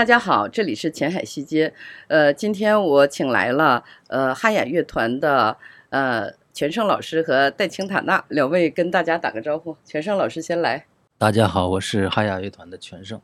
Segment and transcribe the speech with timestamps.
[0.00, 1.74] 大家好，这里是前海西街。
[2.08, 5.54] 呃，今天我请来了呃哈雅乐团的
[5.90, 9.76] 呃全胜老师和戴青塔娜两位，跟大家打个招呼。
[9.84, 10.86] 全胜老师先来。
[11.18, 13.20] 大家好，我是哈雅乐团的全胜，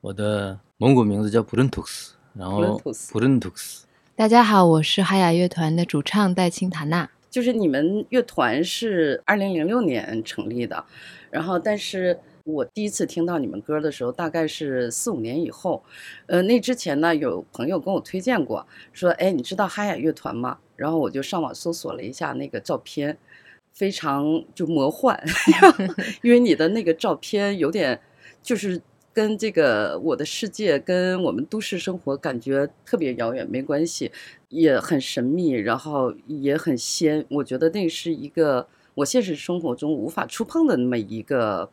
[0.00, 2.76] 我的蒙古名字叫普伦图斯，然后
[3.12, 3.86] 普伦图斯。
[4.16, 7.08] 大家好，我是哈雅乐团的主唱戴青塔娜。
[7.30, 10.84] 就是你们乐团是二零零六年成立的，
[11.30, 12.18] 然后但是。
[12.44, 15.82] 我第一次听到你们歌的时候，大概是四五年以后。
[16.26, 23.16] 呃，那之前呢，有朋友跟我推荐过，说：“哎，你知道哈雅乐团吗？”然后我就上网搜索了一下那个照片，
[23.72, 25.18] 非常就魔幻，
[26.22, 27.98] 因为你的那个照片有点
[28.42, 28.78] 就是
[29.14, 34.12] 跟这个我的世界跟我们都市生活感觉特别遥远，没关系，
[34.50, 37.24] 也很神秘，然后也很仙。
[37.30, 41.70] 我觉得那是一个我现实生活中无法触碰的那么一个。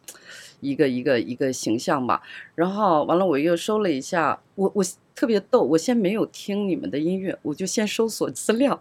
[0.62, 2.22] 一个一个一个形象吧，
[2.56, 8.80] 然后完了，我又搜了一下，我我特别逗，我先没有听你们的音乐，我就先搜索资料，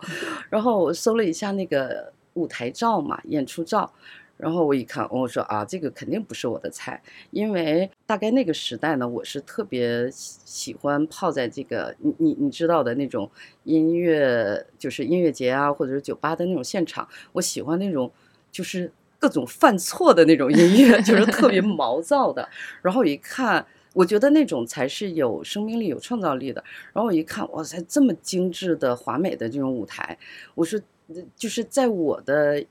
[0.49, 3.93] 然后我搜了一下那个舞台照嘛，演出照，
[4.37, 13.31] 然后我一看，我说啊，这个肯定不是我的菜，因为大概那个时代呢，我是特别喜欢泡在这个你你你知道的那种
[13.65, 18.13] 音乐，就是音乐节啊，或者是酒吧的那种现场，我喜欢那种
[18.53, 18.93] 就是。
[19.21, 22.49] 各种犯错的那种音乐， 就是特别毛躁的。
[22.81, 26.65] 然后一看，我觉得那种才是有生命力、有创造力的。
[26.95, 30.19] 然后我一看，哇塞，这么精致的、华美的这种舞台，
[30.55, 30.81] 我说，
[31.37, 32.65] 就是在我的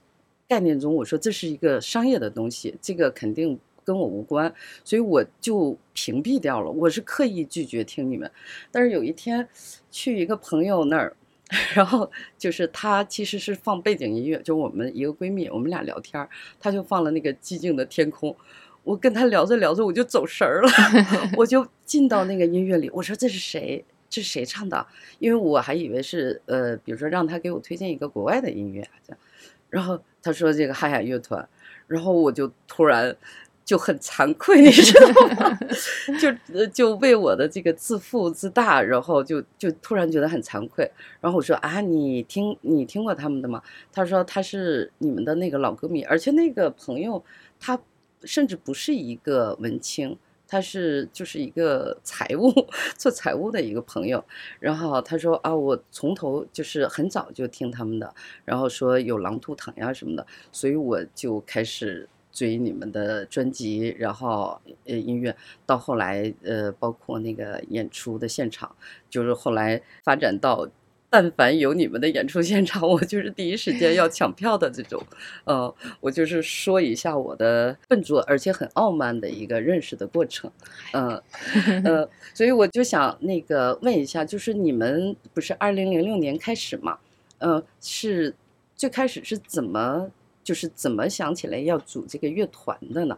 [0.48, 4.52] 概念中，我说这是一个商业的东西，这个肯定跟我无关，
[4.84, 6.72] 所以我就屏蔽掉了。
[6.72, 8.30] 我是刻意拒绝听你们。
[8.72, 9.48] 但是有一天
[9.92, 11.16] 去一个朋友那儿。
[11.74, 16.28] 然后就是她其实是放背景音乐，就我们一个闺蜜，我们俩聊天，
[16.60, 18.36] 她就放了那个寂静的天空。
[18.84, 20.70] 我跟她聊着聊着，我就走神儿了，
[21.38, 22.90] 我就进到那个音乐里。
[22.92, 23.84] 我说这是谁？
[24.10, 24.86] 这是谁唱的？
[25.20, 29.20] 因为我还以为是呃，比如说让她给我推荐一个国外的音乐这样。
[29.70, 31.48] 然后她说这个哈雅乐团，
[31.88, 33.16] 然后我就突然。
[33.70, 35.60] 就很惭愧，你知道吗？
[36.20, 40.92] 就就为我的这个自负自大，然后就就突然觉得很惭愧。
[41.22, 43.62] 然后我说啊，你听你听过他们的吗？
[43.92, 47.24] 他说他是你们的那个老歌迷，而且那个朋友
[47.60, 47.80] 他
[48.24, 52.52] 甚至不是一个文青，他是就是一个财务
[52.98, 54.26] 做财务的一个朋友。
[54.60, 58.12] 然后他说啊，我从头就是很早就听他们的，
[58.46, 62.10] 然后说有狼图腾呀什么的，所以我就开始。
[62.32, 65.36] 追你们的专辑，然后呃音乐，
[65.66, 68.74] 到后来呃包括那个演出的现场，
[69.10, 70.68] 就是后来发展到，
[71.10, 75.02] 但凡有你们的演出现场， 我就是第一时间要抢票的这种，
[75.46, 80.52] 呃，我就是说一下我的笨拙而且很傲慢的一个认识的过程，
[80.94, 81.22] 嗯
[81.84, 87.00] 呃， 所以我就想那个问一下，就是你们不是二零零六年开始嘛，
[87.40, 88.36] 呃，是
[88.76, 90.12] 最开始是怎么？
[90.50, 93.16] 就是怎么想起来要组这个乐团的呢？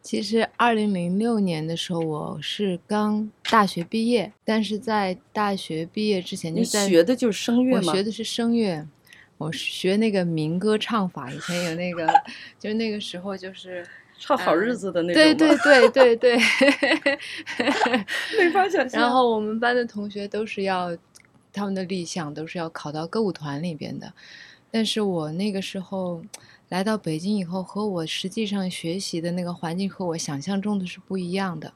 [0.00, 7.92] 其实二零零六年的时候，我是刚大学毕业，但是在大学毕业之前就在学的就是声乐吗？
[7.92, 8.88] 我学的是声乐，
[9.36, 11.30] 我学那个民歌唱法。
[11.30, 12.10] 以前有那个，
[12.58, 13.86] 就那个时候就是
[14.18, 15.22] 唱好日子的那种。
[15.22, 16.38] 对对对对对，
[18.38, 19.02] 没法想象。
[19.02, 20.96] 然后我们班的同学都是要
[21.52, 24.10] 他们的立项都是要考到歌舞团里边的。
[24.70, 26.22] 但是我那个时候
[26.68, 31.72] 来到北京以后，和我实际上学习的那个环境和我想象中的是不一样的，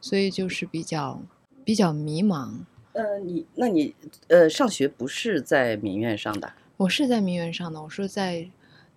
[0.00, 1.20] 所以就是比较
[1.64, 2.50] 比较迷茫。
[2.92, 3.94] 呃，你那你
[4.28, 6.52] 呃上学不是在民院上的？
[6.78, 8.48] 我是在民院上的，我是在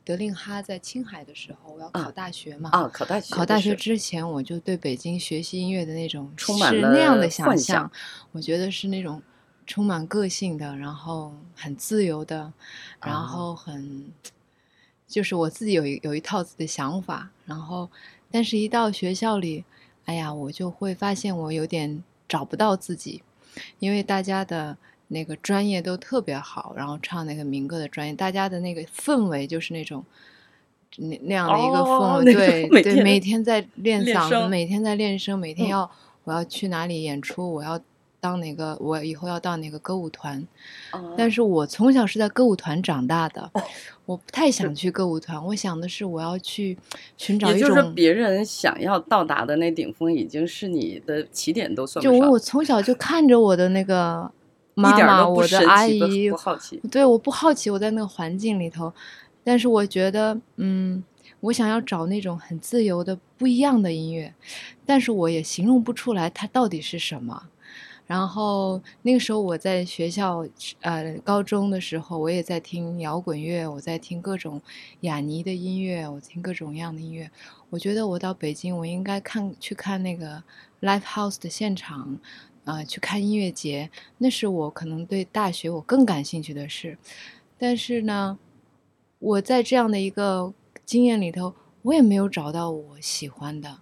[0.06, 2.70] 德令哈，在青海的时候，我要考大学嘛。
[2.72, 3.36] 啊，考大学。
[3.36, 7.92] 考大学之前，我就对北京学习音乐的那种充满了那样的想象，
[8.32, 9.22] 我觉得是那种。
[9.66, 12.52] 充满个性的，然后很自由的，
[13.02, 14.06] 然后很，
[15.08, 17.90] 就是我自己有一有一套自己的想法，然后，
[18.30, 19.64] 但是一到学校里，
[20.06, 23.24] 哎呀，我就会发现我有点找不到自己，
[23.80, 24.78] 因为大家的
[25.08, 30.04] 那个专业都特别好，然后唱那个民歌的专业，大家的那个氛围就是那种
[30.98, 35.90] 那那样的一个氛围，对对，每天在练嗓子，每天在练声，每天要
[36.26, 37.80] 我要去哪里演出，我要。
[38.24, 40.48] 当哪个，我以后要到哪个歌舞团。
[41.18, 43.52] 但是我从小是在歌舞团长大的，
[44.06, 45.46] 我不太想去歌舞团。
[45.48, 46.78] 我想的是我要去
[47.18, 52.22] 寻找一种，就是别人想要到达的那顶峰，已经是你的起点都算不上。
[52.22, 54.32] 就我从小就看着我的那个
[54.74, 56.80] 妈妈，我的阿姨，不好奇。
[56.90, 58.94] 对，我不好奇，我在那个环境里头。
[59.44, 61.04] 但是我觉得，嗯。
[61.44, 64.34] 我想要找那种很自由的不一样的音乐，
[64.86, 67.50] 但是我也形容不出来它到底是什么。
[68.06, 70.46] 然后那个时候我在学校，
[70.82, 74.62] 呃，高中的时候我也在听摇滚乐，我在听各种
[75.02, 77.30] 雅尼的音乐，我听各种各样的音乐。
[77.70, 80.44] 我觉得我到北京，我应该看去看那个
[80.82, 82.20] live house 的现场，
[82.66, 86.98] 啊，去看音乐节，那是我可能对大学我更感兴趣的事。
[87.58, 88.38] 但是呢，
[89.20, 90.54] 我在这样的一个。
[90.86, 91.54] 经验里头，
[91.84, 93.80] 我也没有找到我喜欢的。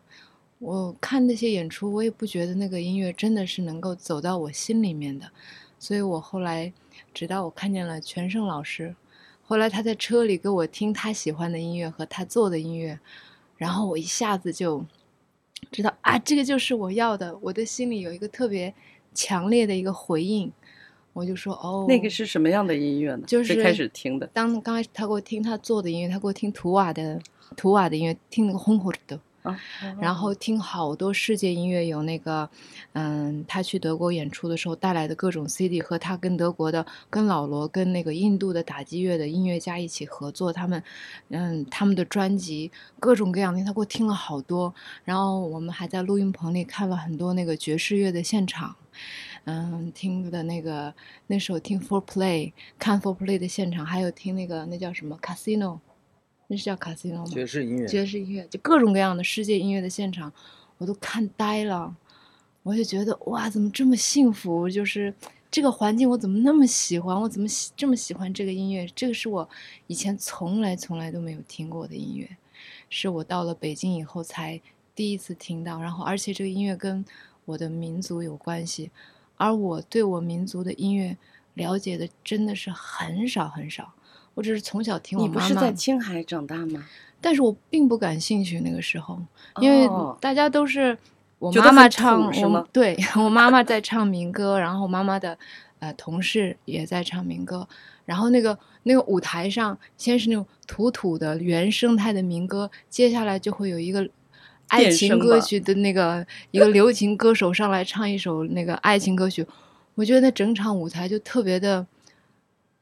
[0.61, 5.31] 我看那些演出，我也不觉得那个音乐真的是能够走到我心里面的。
[5.79, 6.71] 所以我后来，
[7.15, 8.95] 直到我看见了全胜老师，
[9.41, 12.99] 后来他在车里给我听他喜欢的音乐和他做的音乐，
[13.57, 14.85] 然后我一下子就
[15.71, 17.35] 知道啊，这个就是我要的。
[17.41, 18.71] 我的心里有一个特别
[19.15, 20.51] 强烈的一个回应。
[21.13, 23.23] 我就说哦，那个是什么样的音乐呢？
[23.25, 24.27] 就是开始听的。
[24.27, 27.19] 当刚开始他给我听他做的音乐，他给我听图瓦的
[27.57, 29.19] 图瓦的音乐，听那个轰轰的，
[29.99, 32.49] 然后听好多世界音乐，有那个
[32.93, 40.83] 嗯，他去德国演出的时候带来的各种 CD，和他跟德国的、跟老罗、跟那个印度的打击乐的音乐家一起合作，他们
[41.29, 44.73] 嗯，他们的专辑各种各样的，他给我听了好多。
[45.03, 48.75] 然后我们还在录音棚里看了很多那个爵士乐的现场。
[49.45, 50.93] 嗯，听的那个
[51.25, 55.79] 那时候听 For Play，看 For Play 的现场，还有听那个那叫什么 Casino，
[56.51, 57.25] 那是叫 Casino 吗？
[57.27, 60.33] 爵士音乐，爵士音乐，就各种各样的世界音乐的现场，
[60.79, 61.95] 我都看呆了。
[62.63, 64.69] 我就觉得哇，怎么这么幸福？
[64.69, 65.13] 就是
[65.49, 67.21] 这个环境，我怎么那么喜欢？
[67.21, 68.85] 我怎么喜这么喜欢这个音乐？
[68.93, 69.49] 这个是我
[69.87, 72.35] 以前从来从来都没有听过的音乐，
[72.89, 74.59] 是我到了北京以后才
[74.93, 75.79] 第一次听到。
[75.79, 77.05] 然后，而且这个音乐跟
[77.45, 78.91] 我的民族有关系。
[79.37, 81.17] 而我对我民族的音乐
[81.53, 83.93] 了解的真的是很少很少，
[84.33, 85.47] 我只是从小听我妈妈。
[85.47, 86.85] 你不是在青海长大吗？
[87.19, 89.19] 但是我并不感兴趣那个时候，
[89.59, 89.89] 因为
[90.19, 90.97] 大家都是
[91.39, 95.37] 我妈妈唱，我对 我妈妈在唱民歌，然后我妈妈的
[95.79, 97.67] 呃同事也在唱民歌，
[98.05, 104.09] 然后那个那个舞台上先是那种土土的原生态的民歌，接下来就会有一个。
[104.67, 109.45] 爱情歌曲的那个一个流行歌手上来唱一首那个爱情歌曲，
[109.95, 111.85] 我觉得那整场舞台就特别的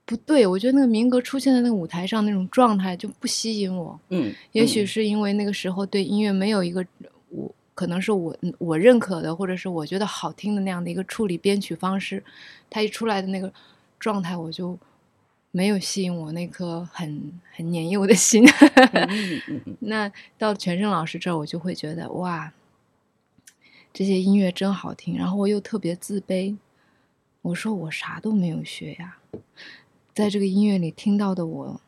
[0.10, 0.48] 不对。
[0.48, 4.00] 我觉得那个民歌出现在那个舞台上那种状态就不吸引我。
[4.10, 6.84] 嗯，也许是因为那个时候对音乐没有一个
[7.30, 12.24] 我可能是我我认可的，或者是我觉得好听的那样的一个处理编曲方式，
[12.72, 13.54] 它一出来的那个
[14.00, 14.76] 状态我就。
[15.52, 18.46] 没有吸引我那颗很很年幼的心。
[19.82, 22.54] 那到全胜老师这儿，我就会觉得哇，
[23.92, 25.18] 这些音乐真好听。
[25.18, 26.56] 然后我又特别自卑，
[27.42, 29.18] 我说我啥都没有学呀，
[30.20, 31.82] 在这个音乐里听到的我，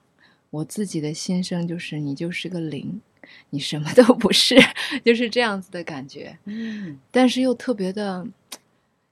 [0.51, 3.01] 我自己的心声就是你就是个零，
[3.49, 4.55] 你什么都不是，
[5.03, 6.37] 就是这样子的感觉。
[6.45, 8.25] 嗯，但是又特别的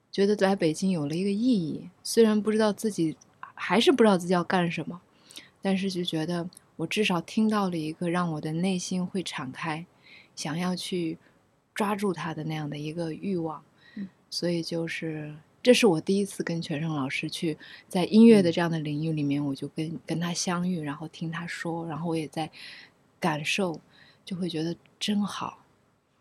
[0.10, 3.18] 觉得在北京有了一个意义，虽然不知道自己。
[3.62, 5.02] 还是不知道自己要干什么，
[5.62, 9.86] 但是就觉得我至少听到了一个让我的内心会敞开，
[10.34, 11.18] 想要去
[11.76, 13.62] 抓住他的那样的一个欲望。
[14.30, 22.50] 所以就是这是我第一次跟全胜老师去在音乐的这样的领域里面，我就跟跟他相遇，然后听他说，然后我也在
[23.20, 23.80] 感受，
[24.24, 25.66] 就会觉得真好。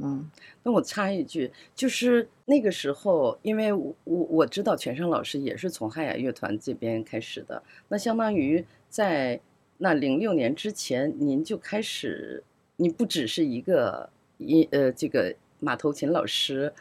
[0.01, 0.31] 嗯，
[0.63, 9.41] 那我插一句，就是那个时候，因为我我我知道全胜老师也是从汉雅乐团这边开始的，那相当于在
[9.79, 12.45] 那零六年之前，您就开始，
[12.77, 16.73] 你不只是一个音呃这个马头琴老师，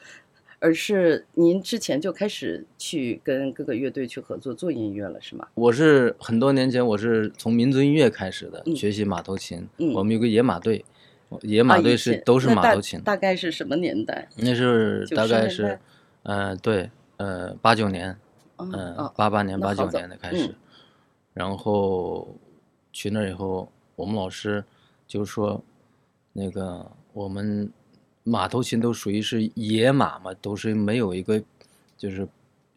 [0.59, 5.47] 而是您之前就开始去跟各个乐队去合作做音乐了，是吗？
[5.55, 10.83] 我是很多年前我是从民族音乐开始的，学习马头琴，我们有个野马队。
[11.41, 14.29] 野马队是都是马头琴，大概是什么年代？
[14.37, 15.77] 那是大概是，
[16.23, 18.17] 呃，对，呃，八九年，
[18.55, 20.55] 嗯，八八年、八九年的开始，
[21.33, 22.33] 然后
[22.93, 24.63] 去那以后，我们老师
[25.05, 25.61] 就说，
[26.31, 27.69] 那个我们
[28.27, 31.41] 马头琴都属于是野马嘛，都是没有一个
[31.97, 32.27] 就是。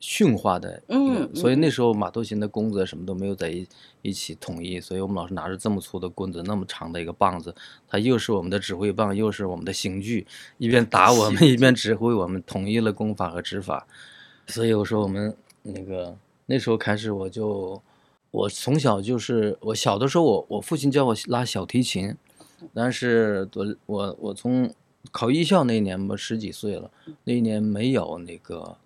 [0.03, 3.69] 驯化的，嗯，所以那时候马头琴的弓子什么都没有在一
[4.01, 7.55] 一起统一，所以我们老师拿着这么粗的棍子，那么长的一个棒子，
[7.87, 10.27] 它又是我们的指挥棒，又是我们的刑具，
[10.57, 13.87] 一边打我们， 一边指挥我们，统一了功法和指法。
[14.47, 16.17] 所以我说我们那个
[16.47, 17.83] 那时候开始，我就
[18.31, 22.17] 我从小就是我小的时候，我我父亲教我拉小提琴，
[22.73, 24.73] 但是我我我从
[25.11, 26.91] 考艺校那一年吧，十几岁了，
[27.25, 28.77] 那一年没有那个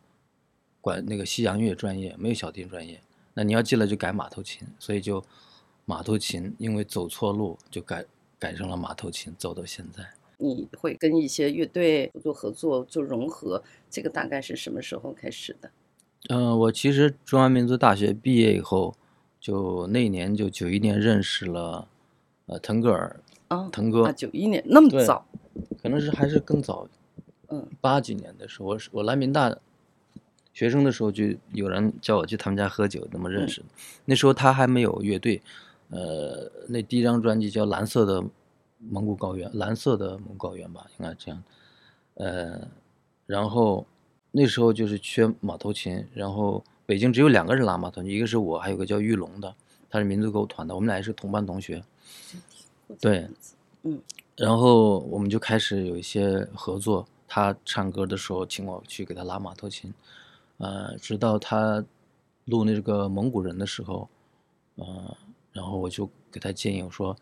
[0.80, 3.00] 管那个西洋乐专业，没有小提琴专业，
[3.35, 5.25] 那你要进来就改马头琴，所以就
[5.85, 8.04] 马头琴，因为走错路就改
[8.38, 10.04] 改成了马头琴，走到现在。
[10.38, 15.71] 你会跟一些乐队做合作、做融合，这个大概是什么时候开始的？
[16.28, 18.97] 嗯，我其实中央民族大学毕业以后，
[19.40, 21.88] 就那年就九一年认识了，
[22.47, 23.21] 呃，腾格尔。
[23.48, 24.04] 啊，腾哥。
[24.04, 25.26] 啊，九一年那么早？
[25.82, 26.88] 可能是还是更早。
[27.48, 29.56] 嗯，八几年的时候，我我来民大
[30.52, 33.66] 学生的时候，就有人叫我去他们家喝酒，那么认识的。
[34.04, 35.42] 那时候他还没有乐队，
[35.90, 38.22] 呃，那第一张专辑叫《蓝色的》。
[38.90, 41.42] 蒙古高原，蓝色的蒙古高原吧，应该这样。
[42.16, 42.68] 呃，
[43.24, 43.86] 然后
[44.30, 49.54] 那时候就是缺马头琴，然后北京只有两个人拉马头琴，一个是我，还有个叫玉龙的，
[49.88, 51.82] 他是民族歌舞团的，我们俩也是同班同学。
[53.00, 53.29] 对，
[53.83, 54.00] 嗯。
[54.37, 59.93] 然后我们就开始有一些合作，他唱歌的时候请我去给他拉马头琴，
[60.59, 61.85] 呃，直到他
[62.47, 64.09] 录那个蒙古人的时候，
[64.76, 65.17] 呃，
[65.53, 67.17] 然后我就给他建议我说。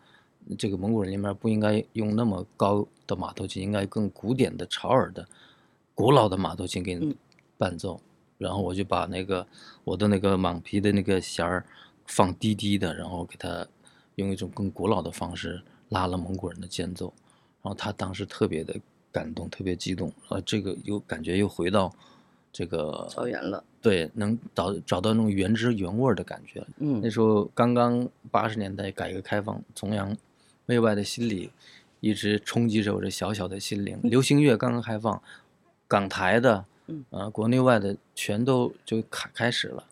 [0.57, 5.25] 这个蒙古人里面不应该用那么高的马头琴，应该更古典的、潮耳的、
[5.95, 7.15] 古老的马头琴给你
[7.57, 8.01] 伴奏。
[8.37, 9.47] 然后我就把那个
[9.85, 11.65] 我的那个蟒皮的那个弦儿
[12.05, 13.65] 放低低的，然后给他
[14.15, 17.13] 用一种更古老的方式拉了蒙古人的间奏。
[17.61, 18.75] 然后他当时特别的
[19.11, 20.11] 感动，特别激动。
[20.29, 21.93] 呃，这个又感觉又回到
[22.51, 23.63] 这个草原了。
[23.81, 26.65] 对，能找找到那种原汁原味的感觉。
[26.77, 30.15] 嗯，那时候刚刚八十年代改革开放，崇洋。
[30.65, 31.51] 媚外的心理
[31.99, 33.99] 一直冲击着我这小小的心灵。
[34.01, 35.21] 流行乐刚刚开放，
[35.89, 36.63] 港台的，
[37.09, 39.83] 呃，国内外的全都就开开始了。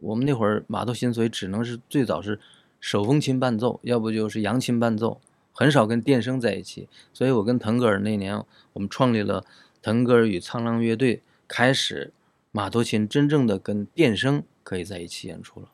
[0.00, 2.38] 我们那会儿马头琴，所以只能是最早是
[2.84, 5.18] 手风琴伴奏，要不就是扬琴伴奏，
[5.52, 6.86] 很少跟电声在一起。
[7.14, 8.38] 所以我跟腾格尔那年，
[8.74, 9.42] 我们创立了
[9.80, 12.12] 腾格尔与苍狼乐队，开始
[12.52, 15.70] 马头琴真正的跟电声可以在一起演出了。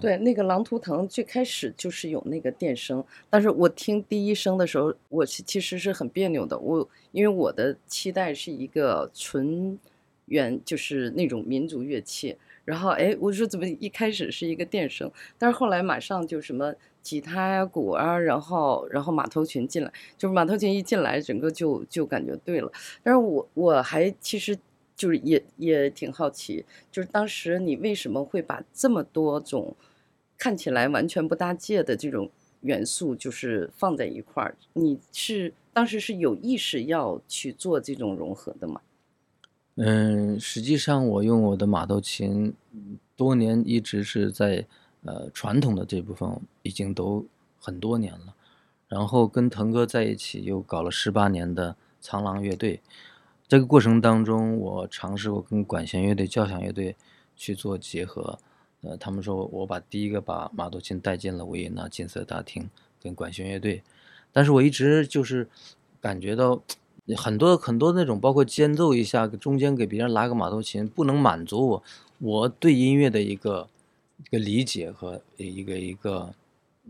[0.00, 6.58] 对，那个《狼图腾》最开始就是有那个电声，但是我听第一声的时候，我其实是很别扭的。
[6.58, 9.78] 我因为我的期待是一个纯
[10.26, 12.36] 原，就是那种民族乐器。
[12.64, 22.72] 然后哎，我说怎么一开始是一个电声，但是后来马上就什么吉他呀、鼓啊，然后然后马头琴进来，就是马头琴一进来，整个就就感觉对了。
[23.02, 24.58] 但是我我还其实。
[24.96, 29.74] 就是也也挺好奇，就是当时你为什么会把这么多种
[30.38, 32.30] 看起来完全不搭界的这种
[32.60, 34.56] 元素，就是放在一块儿？
[34.74, 38.80] 你是当时是有意识要去做这种融合的吗？
[39.76, 42.54] 嗯，实际上我用我的马头琴
[43.16, 44.66] 多年一直是在
[45.02, 47.26] 呃传统的这部分已经都
[47.58, 48.34] 很多年了，
[48.86, 52.80] 然后跟腾哥在一起又搞了十八年的苍狼乐队。
[53.48, 56.96] 这个过程当中，我尝试过跟管弦乐队、交响乐队
[57.36, 58.38] 去做结合。
[58.82, 62.68] 呃，他们说我把第一个把马头琴带进了维也纳金色大厅
[63.02, 63.82] 跟管弦乐队，
[64.30, 65.48] 但是我一直就是
[66.00, 66.62] 感觉到
[67.16, 71.82] 很多很多那种，包括间奏一下，中间给别人拉个马头琴，不能满足我
[72.18, 73.68] 我对音乐的一个
[74.18, 76.32] 一个理解和一个一个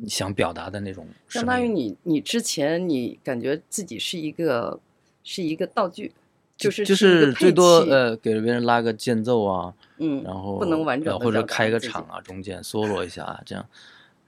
[0.06, 1.06] 想表达的那种。
[1.28, 4.78] 相当于你你之前你感觉自己是一个
[5.22, 6.12] 是一个道具。
[6.56, 13.66] 就是就是最多呃给别人拉个间奏啊，嗯，然后不能完整或者开个场啊，中间 solo 一下啊，这样。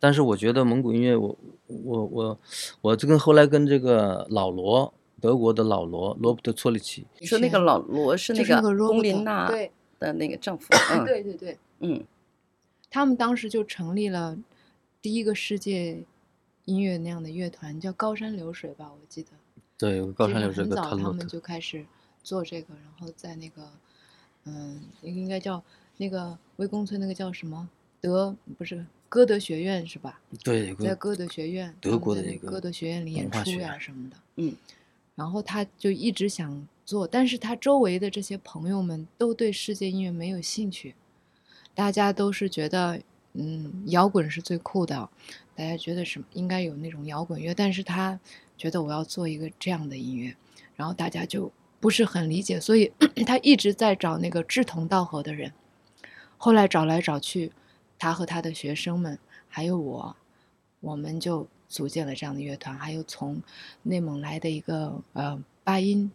[0.00, 1.36] 但是我觉得蒙古音乐，我
[1.68, 2.38] 我我
[2.80, 4.92] 我这跟后来跟这个老罗，
[5.26, 9.50] 德国的老罗罗伯特措里奇，你说那个老罗是那个龚琳娜
[9.98, 10.68] 的那个丈夫，
[11.04, 12.04] 对对对，嗯，
[12.88, 14.38] 他们当时就成立了
[15.02, 16.04] 第一个世界
[16.64, 19.30] 音乐那样的乐团，叫高山流水吧，我记得。
[19.76, 20.62] 对，高山流水。
[20.62, 21.84] 很早他们就开始。
[22.22, 23.70] 做这个，然后在那个，
[24.46, 25.62] 嗯，应该叫
[25.98, 27.68] 那个魏公村那个叫什么
[28.00, 30.20] 德不是歌德学院是吧？
[30.42, 34.16] 对，在歌德学院，德国的那个歌德学院里演出呀什么的。
[34.38, 34.56] 嗯，
[35.16, 40.94] 然后他就一直想做，但是他周围的这些朋友们都对世界音乐没有兴趣，
[41.74, 43.00] 大家都是觉得，
[43.32, 45.08] 嗯，摇滚是最酷的，
[45.56, 48.20] 大家觉得什么应该有那种摇滚乐，但是他
[48.56, 50.36] 觉得我要做一个这样的音乐，
[50.76, 51.50] 然后大家就。
[51.78, 52.90] 不是很理解，所以
[53.26, 55.52] 他一直在找那个志同道合的人。
[56.38, 57.52] 后来找来找去，
[57.98, 60.16] 他和他的学生们，还有我，
[60.80, 62.76] 我们就组建了这样的乐团。
[62.76, 63.40] 还有从
[63.82, 66.10] 内蒙来的一个呃巴音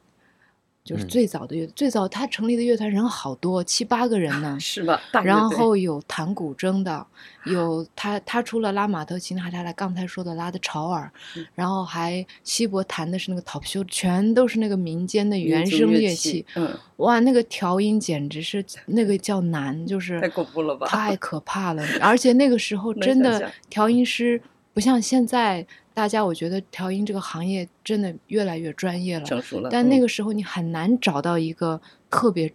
[0.83, 4.99] 就是最早的乐，最早他成立的乐团人好多，七八个人呢， 是吧？
[5.23, 7.05] 然后有弹古筝的，
[7.45, 11.11] 有他他除了拉马头琴，还他来刚才说的拉的潮耳，
[11.53, 16.43] 然后还西伯弹的是那个陶修，全都是那个民间的原声乐器。
[16.55, 20.87] 嗯，哇，那个调音简直是那个叫难，就是太恐怖了吧？
[20.87, 24.41] 太可怕了，而且那个时候真的调音师
[24.73, 25.65] 不像现在。
[25.93, 29.67] 大家，我觉得调音这个行业真的越来越专业了，成熟了。
[29.69, 32.51] 但那个时候你很难找到一个特别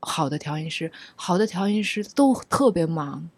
[0.00, 3.30] 好的调音师，好的调音师都特别忙，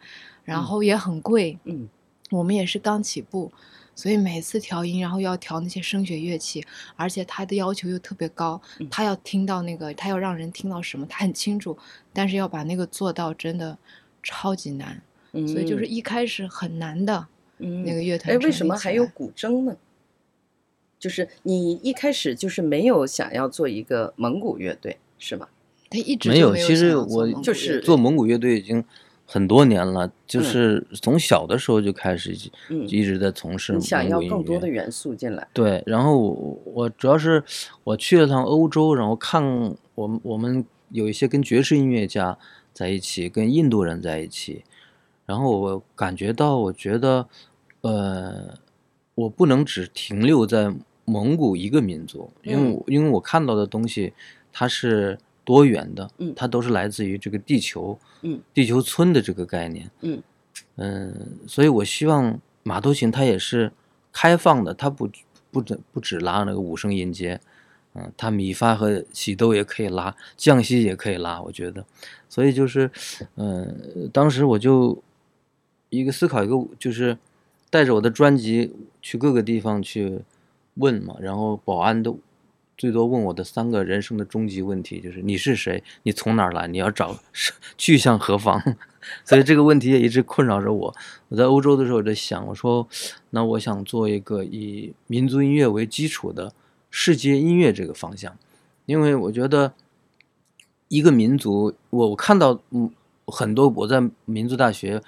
[0.42, 1.58] 然后也很贵。
[1.64, 1.86] 嗯，
[2.30, 3.52] 我们也是刚起步，
[3.94, 6.64] 所以每次调音，然后要调那些声学乐器，
[6.96, 8.58] 而且他的要求又特别高，
[8.90, 11.76] 他要听到那个，他要让人听到什么，他很清楚，
[12.14, 13.76] 但是要把那个做到真的
[14.22, 17.28] 超级难，所以就是一开始很难的。
[17.84, 19.76] 那个乐团，哎，为什么还有古筝呢？
[20.98, 25.48] 就是你一开始就是没有想要做一个蒙古乐队，是吗？
[25.90, 26.54] 他一直没有。
[26.54, 28.84] 其实我就是做蒙古乐队已经
[29.26, 32.32] 很多年了，就是从小的时候就开始，
[32.68, 33.80] 一直在从事。
[33.80, 35.48] 想要更多的元素进来。
[35.52, 37.42] 对，然后我我主要是
[37.82, 39.42] 我去了趟欧洲，然后看
[39.96, 42.38] 我们我们有一些跟爵士音乐家
[42.72, 44.62] 在一起，跟印度人在一起，
[45.26, 47.26] 然后我感觉到，我觉得。
[47.82, 48.58] 呃，
[49.14, 50.74] 我不能只停留在
[51.04, 54.12] 蒙古一个民族，因为因为我看到的东西
[54.52, 60.22] 它是多元的，嗯，它都是来自于这个地球，嗯，地球村的这个概念，嗯。
[60.76, 63.72] 嗯，所以我希望马头琴它也是
[64.12, 65.10] 开放的，它不
[65.50, 67.40] 不只不只拉那个五声音阶，
[67.94, 71.84] 嗯，它米发和西哆也可以拉，降西也可以拉，我觉得，
[72.28, 72.90] 所以就是，
[73.34, 75.02] 嗯，当时我就
[75.90, 77.18] 一个思考一个就是。
[77.72, 80.20] 带着我的专辑去各个地方去
[80.74, 82.18] 问嘛，然后保安都
[82.76, 87.18] 最多问我的三个人生的终极问题就是你是谁，你从哪儿来，你要找
[87.78, 88.62] 去向何方？
[89.24, 90.94] 所以这个问题也一直困扰着我。
[91.30, 92.86] 我在欧洲的时候我在想，我说
[93.30, 96.52] 那我想做一个以民族音乐为基础的
[96.90, 98.36] 世界音乐这个方向，
[98.84, 99.72] 因为我觉得
[100.88, 102.90] 一个民族，我我看到嗯
[103.24, 105.02] 很多我在民族大学。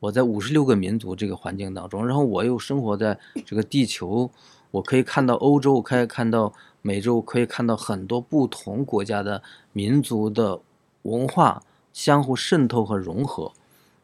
[0.00, 4.30] 我在五十六个民族这个环境当中，然后我又生活在这个地球，
[4.70, 10.60] 我可以看到欧洲，可以看到美洲，可以看到很多不同国家的民族的
[11.02, 13.52] 文化相互渗透和融合。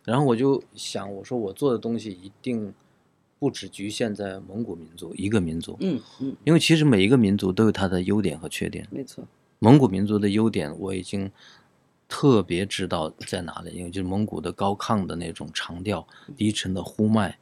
[0.04, 2.74] 然后我就想，我说我做的东西一定
[3.38, 8.86] 不只局限在蒙古民族一个民族，嗯嗯，因为其实每一个民族都有它的优点和缺点。
[8.90, 9.24] 没错，
[9.60, 11.30] 蒙古民族的优点我已经。
[12.16, 17.36] 特别知道在哪里，因为就是蒙古的高亢的那种长调、低沉的呼麦，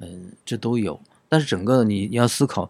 [0.00, 1.00] 嗯，这都有。
[1.28, 2.68] 但是整个你你要思考，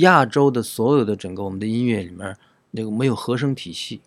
[0.00, 2.36] 亚洲的所有的整个我们的音乐里面，
[2.72, 4.00] 那个没有和声体系，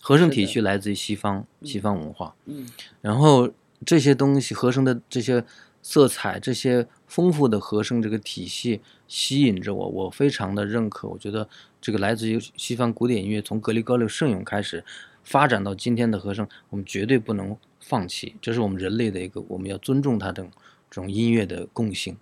[0.00, 2.68] 和声体系来自于西方西方文化，嗯，
[3.00, 3.50] 然后
[3.84, 5.44] 这些东西和声的这些
[5.82, 11.08] 色彩、这些丰富的和声这个体系吸引着我，我非常的认可。
[11.08, 11.48] 我觉得
[11.80, 14.84] 这个来自于西方古典音乐，从格里高利圣咏开始。
[15.28, 20.42] 发展到今天的和声，我们绝对不能放弃，这是我们人类的一个，我们要尊重它的
[20.90, 22.16] 这种音乐的共性。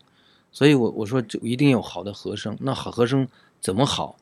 [0.51, 2.57] 所以，我我说就一定有好的和声。
[2.61, 3.29] 那好和声
[3.61, 4.17] 怎么好？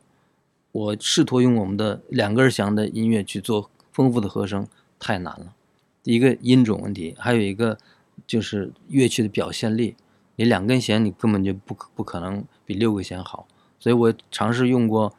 [0.72, 4.68] 我试图用我们的两根弦的音乐去做丰富的和声，
[4.98, 5.54] 太难了。
[6.02, 7.78] 一个音准问题，还有一个
[8.26, 9.96] 就是乐器的表现力。
[10.36, 13.46] 你两根弦，你根本就不可不可能比六个弦好。
[13.78, 15.14] 所以我尝试用过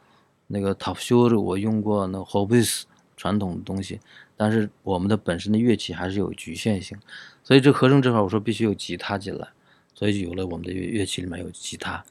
[0.46, 2.86] 那个 Top Show，我用过那 h o b b i s。
[3.16, 3.98] 传统的东西，
[4.36, 6.96] 但是我们的本身的乐器还是有局限性，
[7.42, 9.48] 所以这和声这块我说必须有吉他进来，
[9.94, 12.04] 所以有了我们的乐乐器里面有吉他，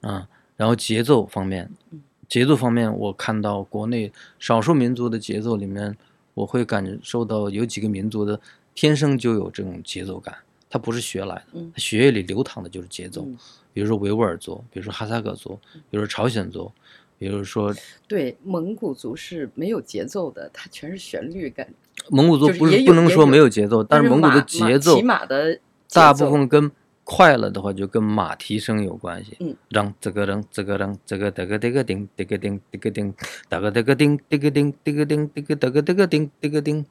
[0.00, 1.70] 嗯，然后节奏方面，
[2.26, 5.94] 节奏方面我看到国内少数民族的节奏里面，
[6.32, 8.40] 我会感受到有几个民族的
[8.74, 10.34] 天生就有这种节奏感，
[10.70, 13.28] 它不是学来的，血液里流淌的就是节奏，
[13.74, 15.58] 比如说维吾尔族，比如说哈萨克族，
[15.90, 16.72] 比如说朝鲜族。
[17.18, 17.74] 比如说，
[18.06, 21.66] 对蒙古族是没有节奏的，它全是旋律感。
[22.10, 25.58] 蒙古族不是不能说没有节奏，但是蒙古的节奏，骑马的
[25.90, 26.70] 大部分跟
[27.04, 29.36] 快了的话就跟马蹄声有关系。
[29.40, 33.14] 嗯，让这个让这个让这个这个这个叮这个叮这个叮，
[33.48, 36.84] 这个这个叮这个叮这个叮这个这个这个叮这个叮。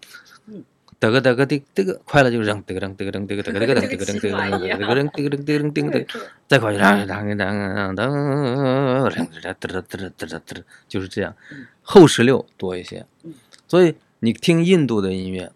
[0.47, 0.63] 嗯。
[0.99, 6.05] 得个得个的，这个快乐就扔，得个扔，得个扔，得个得个得个扔，得个扔，得个扔，得个扔，得个扔，得个扔，得个扔，
[6.47, 8.08] 再快就扔，扔扔扔扔扔，
[9.05, 11.36] 嘚嘚嘚嘚嘚嘚，就是这样，
[11.81, 13.05] 后十六多一些。
[13.67, 15.51] 所以你听印度的音乐，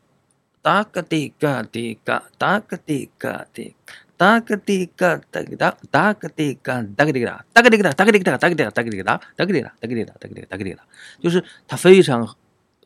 [0.61, 3.75] 哒个滴嘎滴嘎，哒个滴嘎滴，
[4.17, 10.83] 哒个滴个哒个哒哒个滴个哒个滴个哒个滴个哒个滴个哒个滴个哒个滴个哒哒个滴个哒个滴个哒个滴个哒个滴个哒，
[11.21, 12.35] 就是它非常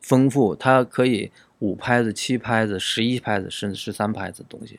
[0.00, 1.32] 丰富，它可以
[1.64, 4.78] 五拍子、七拍子、十一拍子，甚至十三拍子的东西。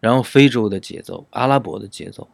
[0.00, 2.28] 然后非洲的节奏，阿拉伯的节奏，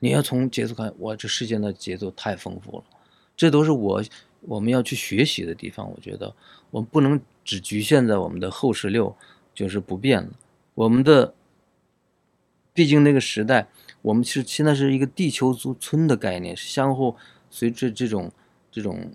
[0.00, 2.84] 你要从节奏看，哇，这世界的节奏太丰富了，
[3.34, 4.04] 这都是我
[4.42, 5.90] 我们要去学习的地方。
[5.90, 6.34] 我觉得
[6.70, 9.16] 我们不能只局限在我们的后十六，
[9.54, 10.28] 就是不变了。
[10.74, 11.32] 我们的，
[12.74, 13.66] 毕竟那个时代，
[14.02, 17.16] 我们是现在是一个地球族村的概念，是相互
[17.48, 18.30] 随着这种
[18.70, 19.10] 这种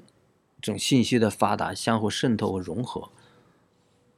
[0.59, 3.09] 这种信息的发达，相互渗透和融合。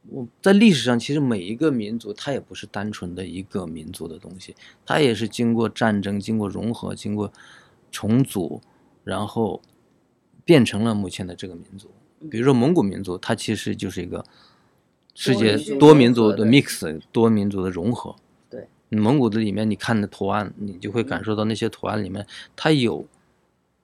[0.10, 7.32] 我在历史上，其实每一个民族，它也不是单纯的一个民族的东西，它也是经过战争、经过融合、经过
[7.89, 8.62] 重组，
[9.04, 9.62] 然后
[10.44, 11.89] 变成了目前的这个民族。
[12.30, 14.26] 比如说蒙古民族，它其实就是一个
[15.16, 18.16] 世界多民族的 mix，多民族的融合。
[18.50, 23.06] 对，蒙古的里面，你看的图案，你就会感受到那些图案里面，它有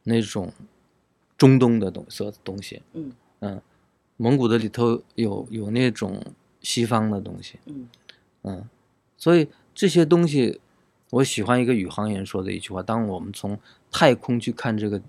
[0.03, 0.51] 那种
[1.37, 2.81] 中东的东色东西。
[2.93, 3.61] 嗯嗯。
[4.21, 6.21] 蒙古的里头有有那种
[6.59, 7.87] 西方的东西，嗯
[8.41, 8.69] 嗯，
[9.17, 10.59] 所以这些东西，
[11.09, 13.57] 我喜欢一个宇航员说的一句话：，当我们从
[13.89, 15.01] 太空去看这个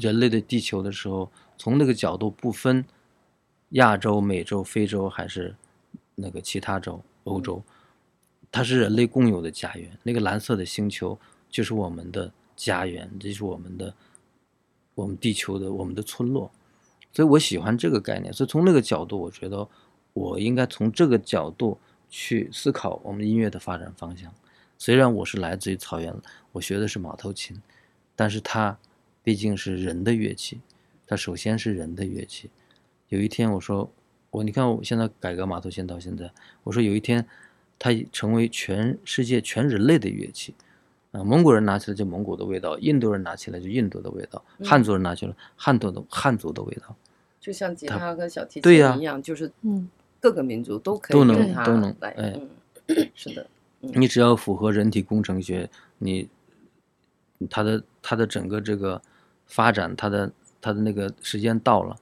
[0.00, 2.84] 人类的地球的时候，从那个角度不分
[3.70, 5.54] 亚洲、美洲、非洲还是
[6.16, 7.62] 那个其他洲、欧洲，
[8.50, 9.96] 它是人类共有的家园。
[10.02, 11.16] 那个蓝色的星球
[11.48, 13.94] 就是我们的家园，这是我们的
[14.96, 16.50] 我们地球的我们的村落。
[17.16, 19.66] 所以我喜欢这个概念，所以从那个角度，我觉得
[20.12, 21.78] 我应该从这个角度
[22.10, 24.30] 去思考我们音乐的发展方向。
[24.76, 26.14] 虽然我是来自于草原，
[26.52, 27.56] 我学的是马头琴，
[28.14, 28.76] 但是它
[29.22, 30.60] 毕竟是人的乐器，
[31.06, 32.50] 它首先是人的乐器。
[33.08, 33.90] 有一天我说
[34.30, 36.30] 我你看我现在改革马头琴到现在，
[36.64, 37.26] 我说有一天
[37.78, 40.54] 它成为全世界全人类的乐器。
[41.12, 46.94] 啊，蒙古人拿起来就蒙古的味道，印度人拿起来就印度的味道，汉族人拿起来汉族的汉族的味道。
[47.46, 52.40] 就像吉他和小提琴一样，就是嗯，各个民族都可以都能都能来，哎，
[53.14, 53.46] 是的，
[53.78, 56.28] 你只要符合人体工程学，你
[57.48, 59.00] 它的它的整个这个
[59.46, 61.96] 发展，它的它的那个时间到了，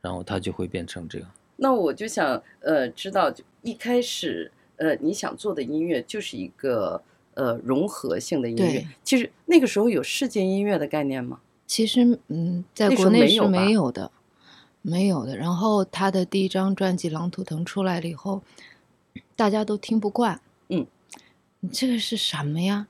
[0.00, 1.30] 然后它就会变成这样。
[1.54, 7.00] 那我就想呃知道，就一开始呃你想做的音乐就是一个
[7.34, 11.38] 呃融合性的音乐，其实那个时候有世界音乐的概念吗？
[11.68, 14.10] 其实嗯，在国内是没有的。
[14.82, 15.36] 没有的。
[15.36, 18.42] 然后他的第一张专辑《狼图腾》出来了以后，
[19.36, 20.40] 大家都听不惯。
[20.68, 20.86] 嗯，
[21.60, 22.86] 你这个是什么呀？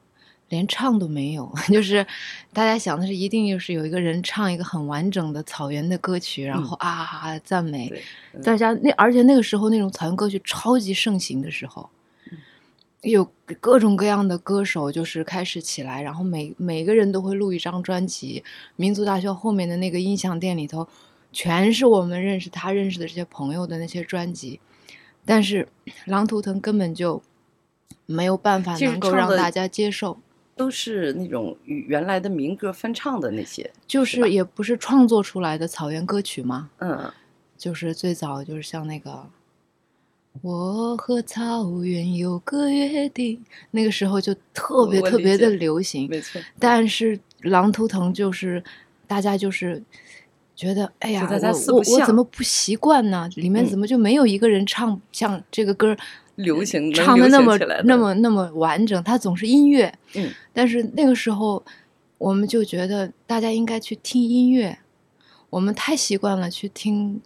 [0.49, 2.05] 连唱都没有， 就是
[2.53, 7.89] 大家想的是一定就是有一个人唱一个很完整的草原的歌曲，然后啊赞美
[8.43, 8.73] 大家。
[8.83, 11.89] 那而且那个时候那种草原歌曲超级盛行的时候，
[13.03, 18.43] 有各种各样的歌手就是开始起来，然后每每个人都会录一张专辑。
[18.75, 20.89] 民族大学后面的那个音响店里头。
[21.33, 24.59] 全是我们认识他认识的这些朋友的那些专辑，
[25.25, 25.69] 但是
[26.07, 27.23] 《狼图腾》根本就
[28.07, 30.19] 没有办法能够让大家接受，
[30.57, 36.71] 都是那种与原来的民歌翻唱的那些，就是也不是创作出来的草原歌曲吗？
[36.79, 37.13] 嗯，
[37.57, 39.31] 就是最早就是像那个
[40.43, 46.43] “我和草原有个约定”，那个时候就特别特别的流行，没错。
[46.59, 48.65] 但是《狼图腾》就是
[49.07, 49.81] 大家就是。
[50.55, 53.29] 觉得哎呀，我我我怎么不习惯呢？
[53.37, 55.97] 里面怎么就没有一个人唱像这个歌
[56.37, 59.03] 流行唱的那么那么那么完整？
[59.05, 60.31] 它总是音乐，嗯。
[60.53, 61.63] 但是那个时候，
[62.19, 64.79] 我们就觉得大家应该去听音乐。
[65.51, 67.21] 我们太习惯了去听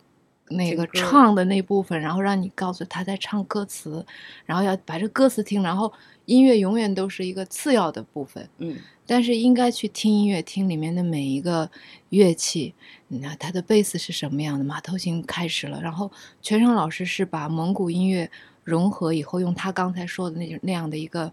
[0.49, 4.05] 那个唱的那部分，然后让你告诉他在唱歌词，
[4.45, 5.93] 然后要把这歌词听，然后
[6.27, 8.77] 音乐永远都是一个次要的部分，嗯。
[9.07, 11.71] 但是应该去听音乐，听里面的每一个
[12.09, 12.75] 乐器。
[13.09, 14.65] 那他的贝斯是什么样的？
[14.65, 18.31] 马头琴开始了，然后全胜老师是把蒙古音乐
[18.63, 21.31] 融合以后，用他刚才说的那那样的一个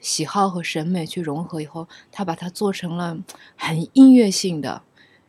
[0.00, 3.18] 喜好和审美去融合以后，他把它做成了
[3.56, 4.80] 很音乐性的、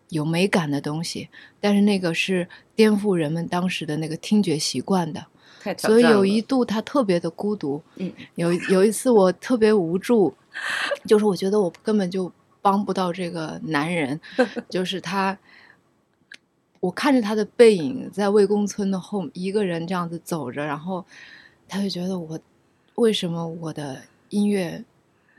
[0.10, 1.30] 有美感的东西。
[1.60, 5.26] 但是那个是颠覆人们当时的那个听觉习惯的，
[5.78, 7.82] 所以有一度他特别的孤独。
[7.96, 10.36] 嗯，有有一次我特别无助。
[11.06, 12.30] 就是我觉得我根本就
[12.62, 14.20] 帮不到这个男人，
[14.68, 15.38] 就是他，
[16.82, 21.06] 我看着他的背影在魏公村的后一个人这样子走着，然后
[21.68, 22.38] 他就觉得我
[22.96, 24.84] 为什么我的音乐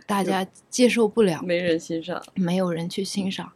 [0.06, 3.52] 大家接受不了，没人欣赏，没有人去欣赏，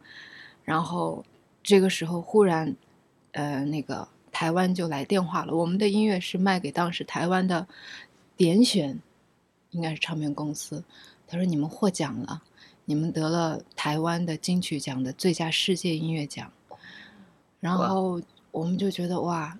[0.65, 1.23] 然后
[1.63, 2.75] 这个时候忽然，
[3.31, 7.65] 呃，那个台湾就来电话了，我们的音乐是卖给当时台湾的
[8.35, 8.99] 点选。
[9.71, 10.81] 应该是唱片公司，
[11.27, 12.41] 他说你们获奖了，
[12.85, 16.49] 你们得了台湾的金曲奖的最佳世界音乐奖，
[17.59, 19.57] 然后我们就觉得哇。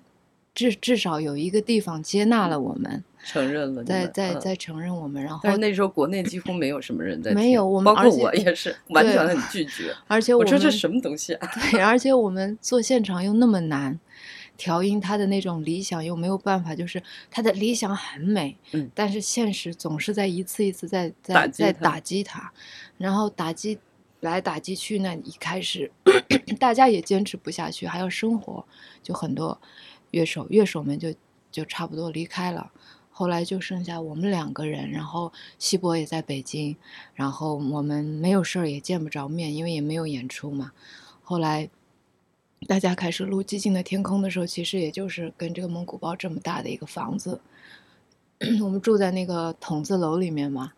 [0.54, 5.20] 至至少有一个地方接纳了我们，承认了，在在在承认我们。
[5.22, 9.92] 然后，但是那时候国内几乎没有什么人在没有我们，包括我也是完全很拒绝。
[10.06, 11.50] 而且我说这什么东西啊？
[11.72, 13.98] 对，而且我们做现场又那么难，
[14.56, 22.52] 调音他的那种理想又没有办法，就是他的理想很美，嗯，但是现实总是在一次一次在在在打击他，
[22.96, 23.78] 然后打击
[24.20, 25.90] 来打击去，那一开始
[26.58, 28.64] 大家也坚持不下去，还要生活，
[29.02, 29.60] 就很多。
[30.12, 31.12] 乐手乐手们就
[31.50, 32.70] 就差不多离开了，
[33.18, 36.76] 后来就剩下我们两个人，然后西博也在北京，
[37.14, 40.72] 然后我们没有事儿也见不着面，因为也没有演出嘛。
[41.22, 41.70] 后来
[42.68, 47.40] 大家开始录《寂静的天空》的时候，其实也就是跟这个蒙古包这么大的一个房子，
[48.60, 50.74] 我们住在那个筒子楼里面嘛，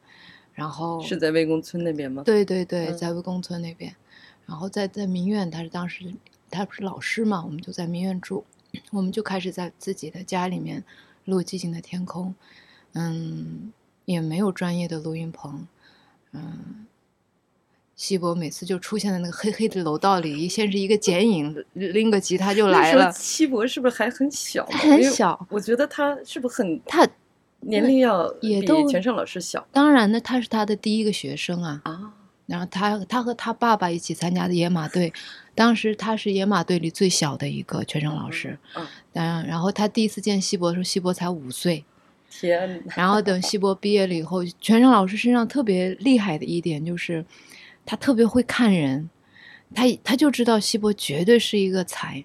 [0.55, 2.23] 然后是在魏公村那边吗？
[2.25, 3.97] 对对对，在魏公村那边，
[4.47, 6.15] 然后在在民院，他是当时
[6.49, 8.45] 他不是老师嘛，我们就在民院住。
[8.93, 10.85] 我们就开始在自己的家里面
[11.29, 12.29] 录《寂静的天空》，
[12.95, 13.73] 嗯，
[14.07, 15.67] 也没有专业的录音棚，
[16.33, 16.87] 嗯，
[17.95, 23.13] 西博每次就出现在那个黑黑的楼道里，先是一个剪影，拎个吉他就来了。
[23.13, 24.65] 西博是不是还很小？
[24.67, 27.07] 很小，我觉得他是不是很他
[27.61, 29.67] 年龄要也都全胜老师小？
[29.71, 32.15] 当然，呢他是他的第一个学生啊啊。
[32.47, 35.13] 然后他他和他爸爸一起参加的野马队，
[35.59, 38.57] 当时他是野马队里最小的一个全程老师。
[39.15, 41.85] 嗯，然后他第一次见西博的时候，西博才五岁。
[42.31, 42.81] 天！
[42.95, 47.27] 然后等西博毕业了以后，全程老师身上特别厉害的一点就是，
[47.85, 49.11] 他特别会看人，
[49.75, 52.25] 他他就知道西博绝对是一个才。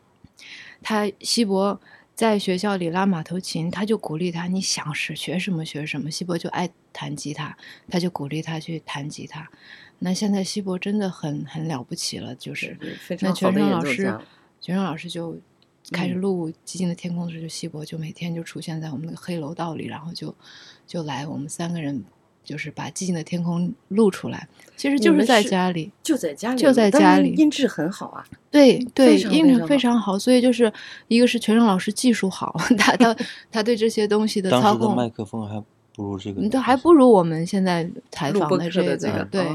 [0.84, 1.82] 他西博
[2.14, 6.12] 在学校里拉马头琴，他就鼓励他，你想是学什么学什么。
[6.12, 7.58] 西博就爱弹吉他，
[7.90, 9.50] 他就鼓励他去弹吉他。
[10.04, 12.78] 那现在西博真的很很了不起了，就是
[13.22, 14.14] 那全程老师，
[14.60, 15.38] 全程老师就
[15.92, 20.36] 开始录《寂静的天空》的时候，就西博就每天就出现在我们那个黑楼道里，然后就
[20.86, 22.04] 就来我们三个人
[22.44, 30.72] 就是把《寂静的天空》录出来，其实就是在家里，就在家里，就在家里，音质很好啊，对对，音质非常好，所以就是
[31.08, 33.16] 一个是全程老师技术好， 他他
[33.50, 35.64] 他对这些东西的操控，麦克风还。
[35.96, 39.46] 不如这个，你都还不如我们现在采访的这个对。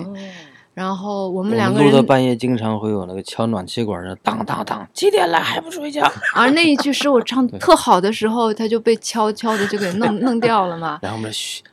[0.74, 6.08] 然后我们两个人录到半夜，经常会有那个敲暖气管的当当当，几点了还不睡觉？
[6.36, 10.98] 而那一句是我唱特好的时候，他就被悄悄的就给弄弄掉了嘛。
[11.02, 11.64] 然后我们嘘。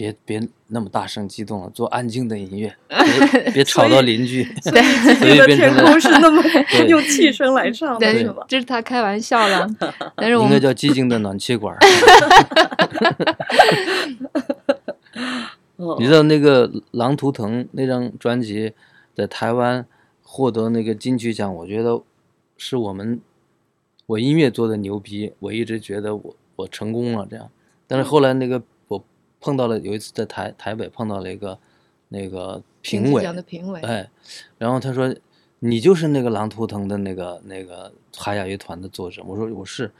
[0.00, 4.42] 别别那么大声激动了，做安静的音乐， 别别吵到邻居。
[4.64, 4.80] 对，
[5.16, 6.42] 所以天空是那么
[6.88, 11.76] 用气声来唱的，是这是他开玩笑的，但是我应该叫寂静的暖气管。
[15.98, 18.72] 你知道那个《狼图腾》那张专辑
[19.14, 19.84] 在台湾
[20.22, 22.00] 获得那个金曲奖，我觉得
[22.56, 23.20] 是我们
[24.06, 27.50] 我音乐做的牛逼，我一直觉得我我成功了这样，
[27.86, 28.62] 但是后来那个。
[29.40, 31.58] 碰到了有一次在台台北碰到了一个
[32.08, 33.24] 那个评委，
[33.80, 34.10] 哎，
[34.58, 35.14] 然后他说
[35.60, 39.90] 你就是那个《狼图腾》的那个那个海雅乐团的作者，我说我是。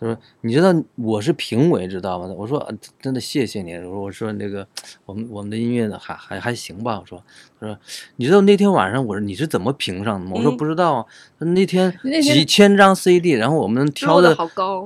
[0.00, 4.66] 他说：“你知道我是评委，知道吗？”我说：“真的谢谢你。”我说：“我说那个，
[5.04, 7.22] 我们我们的音乐还还还行吧。”我说
[7.58, 7.76] ：“他说
[8.16, 11.04] 你知道那天晚上我说你是怎么评上的吗？”我说：“不知道啊。”
[11.38, 14.34] 那天几千张 CD，然后我们挑的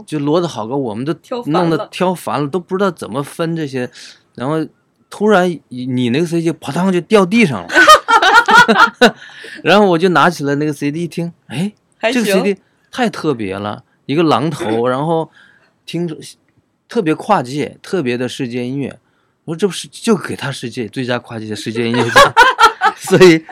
[0.07, 1.15] 就摞的好高，我们都
[1.47, 3.91] 弄得挑烦了，都不知道怎么分这些。
[4.35, 4.67] 然后
[5.11, 7.69] 突然你那个 CD 啪当就掉地上了，
[9.63, 11.71] 然后我就拿起来那个 CD 一听，哎，
[12.11, 12.57] 这个 CD
[12.91, 13.85] 太特别了。
[14.13, 15.31] 一个榔头， 然后
[15.87, 16.17] 听着
[16.89, 18.99] 特别跨界，特别的世界音乐。
[19.45, 22.35] 我说这不是就给他世界最佳跨界的世界音乐奖？
[22.97, 23.45] 所以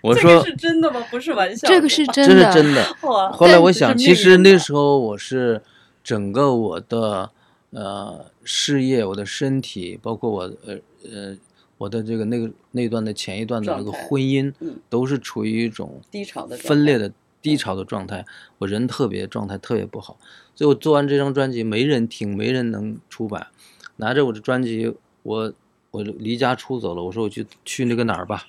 [0.00, 1.04] 我说是真的吗？
[1.10, 2.84] 不是玩笑，这个是真的，这是真的。
[3.00, 5.60] 后来我想，其实那时候我是
[6.04, 7.30] 整个我的
[7.70, 10.74] 呃事业、我的身体，包括我呃
[11.10, 11.36] 呃
[11.78, 14.52] 我的这个那个那段的前一段的那个婚姻，
[14.88, 17.10] 都是处于一种低潮的分裂的。
[17.42, 18.24] 低潮的状态，
[18.58, 20.16] 我人特别状态特别不好，
[20.54, 23.48] 所以我做完这张专辑没人听，没人能出版。
[23.96, 25.52] 拿着我的专辑，我
[25.90, 27.02] 我离家出走了。
[27.02, 28.46] 我说我去去那个哪儿吧，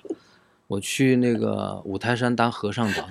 [0.68, 3.10] 我去那个五台山当和尚吧。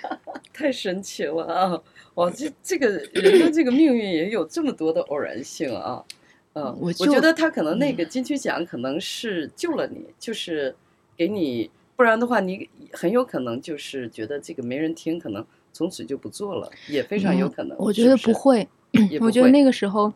[0.52, 1.82] 太神奇了啊！
[2.14, 6.04] 哇，这这个人的这个命运也有这么多的偶然性啊！
[6.52, 10.76] 嗯，我我觉得他可能那个金曲奖可能是救了你，就是
[11.16, 11.70] 给你。
[11.94, 17.76] 不然的话，你很有可能就是觉得这个没人听，可能从此就不做了，也非常有可能。
[17.78, 18.66] 我觉得不会，
[19.20, 20.08] 我觉得那个时候《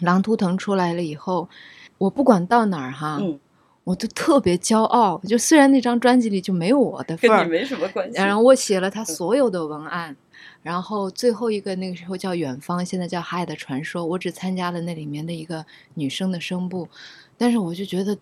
[0.00, 1.48] 狼图腾》出来了以后，
[1.98, 3.20] 我不管到哪儿哈，
[3.84, 5.20] 我都特别骄傲。
[5.24, 8.16] 就虽然那张专辑里就没有我的份儿，跟你没什么关系。
[8.16, 10.16] 然后我写了他所有的文案，
[10.62, 16.88] 然后最后一个那个时候叫《远方》，现在叫《海的传说》，我只参加了那里面的一个女生的声部，
[17.36, 18.18] 但是我就觉得。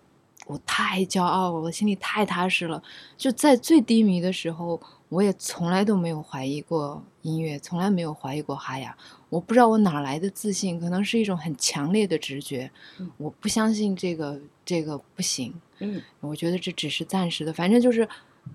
[0.51, 2.83] 我太骄傲了，我心里太踏实了。
[3.15, 8.93] 就在最低迷的时候，我也从来都没有怀疑过音乐，从来没有怀疑过哈雅。
[9.29, 12.69] 我不知道我哪来的自信，可能是一种很强烈的直觉。
[13.15, 15.53] 我不相信这个这个不行。
[15.79, 18.05] 嗯，我觉得这只是暂时的，反正就是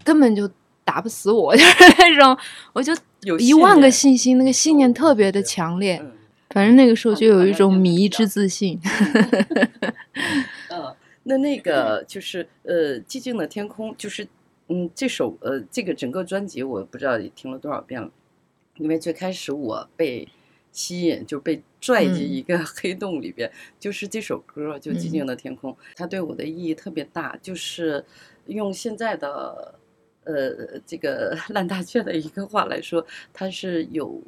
[0.04, 0.46] 根本就
[0.85, 2.37] 打不死我， 就是那种，
[2.74, 6.04] 我就有一万个信心，那个信念特别的强烈。
[6.50, 8.78] 反正那个时候就有一种迷之自信。
[8.85, 9.94] 嗯。
[11.29, 14.27] 那那个就是呃，寂静的天空，就是
[14.69, 18.09] 嗯，这首呃，这个整个专辑我不知道听了多少遍了，
[18.77, 20.29] 因为最开始我被
[20.71, 28.05] 吸引就被拽进一个 黑洞里边，就是这首歌就寂静的天空，它对我的意义特别大，就是
[28.47, 29.75] 用现在的
[30.23, 34.23] 呃这个 烂大街的一个话来说，它是有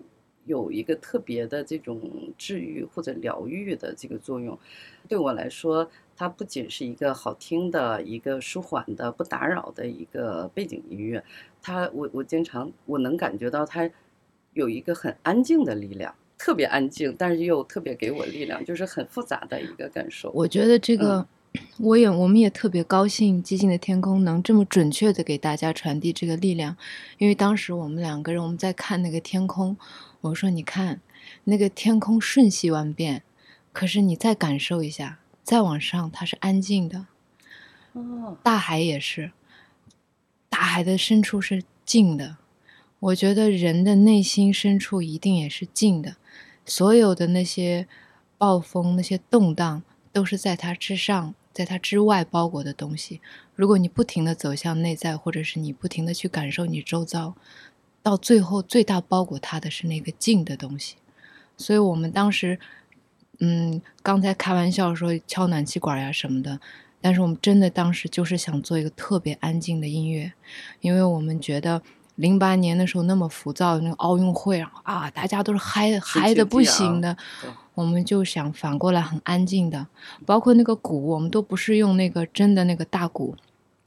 [0.47, 2.01] 有一个特别的这种
[2.37, 4.59] 治愈或者疗愈的这个作用，
[5.09, 5.89] 对我来说。
[6.19, 11.23] 它不仅是一个好听的、一个舒缓的、不打扰的一个背景音乐，
[11.63, 13.89] 它我我经常我能感觉到它
[14.53, 20.33] 有一个很安静的力量，特别安静，但是又特别给我力量，就是很复杂的一个感受。
[20.33, 21.25] 我觉得这个，
[21.79, 26.77] 我也我们也特别高兴，《寂静的天空》能这么准确的给大家传递这个力量，
[27.19, 29.77] 因为当时我们两个人我们在看那个天空，
[30.23, 31.01] 我说你看
[31.45, 33.23] 那个天空瞬息万变，
[33.73, 35.21] 可是你再感受一下。
[35.49, 37.07] 再往上，它是安静的。
[37.95, 39.33] 哦，大海也是，
[40.51, 42.37] 大海的深处是静的。
[43.01, 46.17] 我觉得人的内心深处一定也是静的。
[46.67, 47.89] 所有的那些
[48.37, 49.83] 暴风、那些动荡，
[50.13, 53.23] 都是在它之上，在它之外包裹的东西。
[53.55, 57.35] 如果你不停的走向内在，或者是你不停的去感受你周遭，
[58.03, 60.97] 到最后最大包裹它的是那个静的东西。
[61.57, 62.61] 所以我们当时。
[63.41, 66.59] 嗯，刚才开玩笑说敲暖气管呀什么的，
[67.01, 70.33] 但是我们真的当时就是想做一个特别安静的音乐，
[70.81, 71.81] 因为我们觉得
[72.17, 77.17] 零八年的时候那么浮躁，那个奥运会啊，大家都是嗨嗨的不行的，
[77.75, 79.87] 我们就想反过来很安静的，
[80.27, 83.37] 包括那个鼓，我们都不是用那个真的那个大鼓，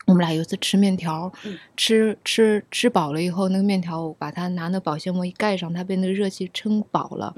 [0.07, 1.29] 我们俩有一次吃面条，
[1.75, 7.33] 吃吃吃饱了以后，那个面条我把它拿那保鲜膜一盖上，它被那个热气撑饱了。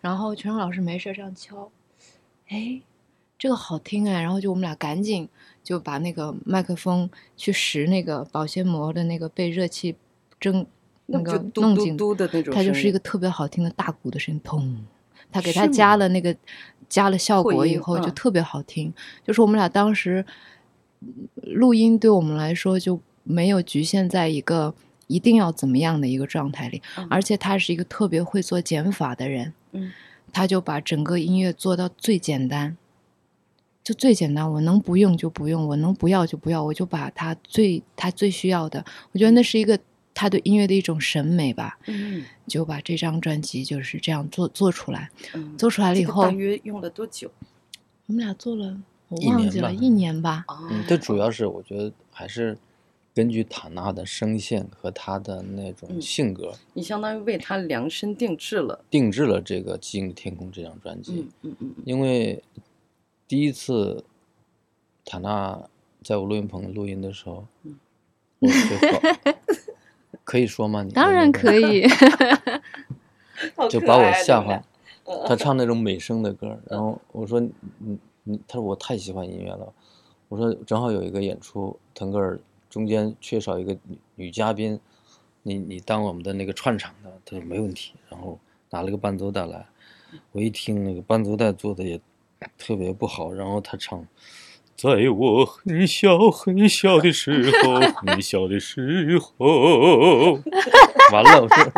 [0.00, 1.70] 然后全老师没事这样敲，
[2.48, 2.80] 哎，
[3.38, 4.22] 这个好听哎！
[4.22, 5.28] 然后就我们俩赶紧
[5.62, 9.96] 就把那个麦克风去拾那个保鲜膜的那个被热气
[10.38, 10.66] 蒸
[11.06, 14.74] 那个弄进嘟的那种，它就是一个特别好听的大鼓的声音，砰！
[15.30, 16.34] 他给他加了那个
[16.88, 18.92] 加了效果以后就特别好听。
[19.24, 20.24] 就是我们俩当时
[21.42, 24.74] 录音对我们来说就没有局限在一个
[25.06, 29.52] 一定要怎么样的一个状态里，而且他是一个特别会做减法的人。
[29.72, 29.92] 嗯，
[30.32, 32.76] 他就把整个音乐做到最简单，
[33.82, 34.50] 就最简单。
[34.52, 38.84] 我能不用就不用，我能不要就不要，我就把他最他最需要的。
[39.12, 39.78] 我觉得那是一个
[40.14, 41.78] 他对音乐的一种审美吧。
[41.86, 45.10] 嗯，就把这张专辑就是这样做做出来。
[45.56, 47.30] 做出来了以后，大约用了多久？
[48.06, 50.44] 我们俩做了，我忘记了，一年吧。
[50.70, 52.58] 嗯，这主要是我觉得还是。
[53.12, 61.28] 根据塔纳的声线和他的那种性格，你相当于为他量身定制了，定制了这个《寂静的天空》这张专辑。
[61.42, 61.74] 嗯嗯嗯。
[61.84, 62.42] 因为
[63.26, 64.04] 第一次
[65.04, 65.68] 塔纳
[66.02, 67.46] 在我录音棚录音的时候，
[68.38, 69.34] 我就
[70.22, 70.82] 可以说吗？
[70.82, 71.86] 你当然可以。
[73.70, 74.62] 就把我吓坏。
[75.26, 77.40] 他唱那种美声的歌，然后我说
[77.78, 79.72] ：“你你，他说我太喜欢音乐了。”
[80.28, 82.38] 我说：“正好有一个演出，腾格尔。”
[82.70, 84.78] 中间缺少一个女女嘉宾，
[85.42, 87.94] 你你当我们的那个串场的，他说没问题。
[88.08, 88.38] 然后
[88.70, 89.66] 拿了个伴奏带来，
[90.30, 92.00] 我一听那个伴奏带做的也
[92.56, 93.32] 特别不好。
[93.32, 94.06] 然后他唱，
[94.76, 100.40] 在我很小很小的时候，很小的时候，
[101.12, 101.72] 完了，我说，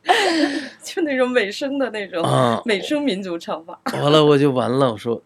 [0.82, 2.24] 就那种美声的那种
[2.64, 3.78] 美声民族唱法。
[3.92, 5.22] 完了我就完了，我说，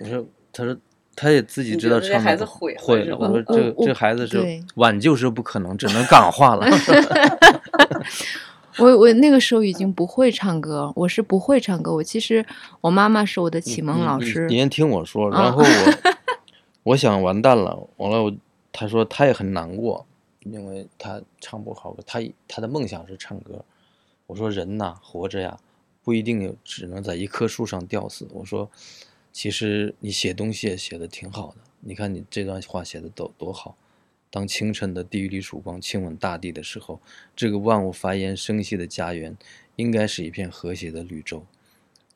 [0.00, 0.76] 我说，他说。
[1.14, 4.42] 他也自己知道唱孩子毁了，我说这这孩子是
[4.76, 6.66] 挽救是不可能，只能感化了。
[8.78, 11.92] 我 我那个时候已经不会唱歌，我是不会唱歌。
[11.92, 12.44] 我其实
[12.80, 14.46] 我妈妈是我的启蒙老师。
[14.48, 15.94] 你先听我说，然后我
[16.84, 18.32] 我想完蛋了，完了我
[18.72, 20.04] 他说他也很难过，
[20.44, 23.62] 因为他唱不好，他他的梦想是唱歌。
[24.26, 25.58] 我说人呐，活着呀，
[26.02, 28.26] 不一定有只能在一棵树上吊死。
[28.32, 28.68] 我说。
[29.32, 31.56] 其实你写东西也写的挺好的。
[31.80, 33.76] 你看你这段话写的多多好。
[34.30, 37.00] 当清晨的第一缕曙光亲吻大地的时候，
[37.34, 39.36] 这个万物繁衍生息的家园，
[39.76, 41.44] 应该是一片和谐的绿洲。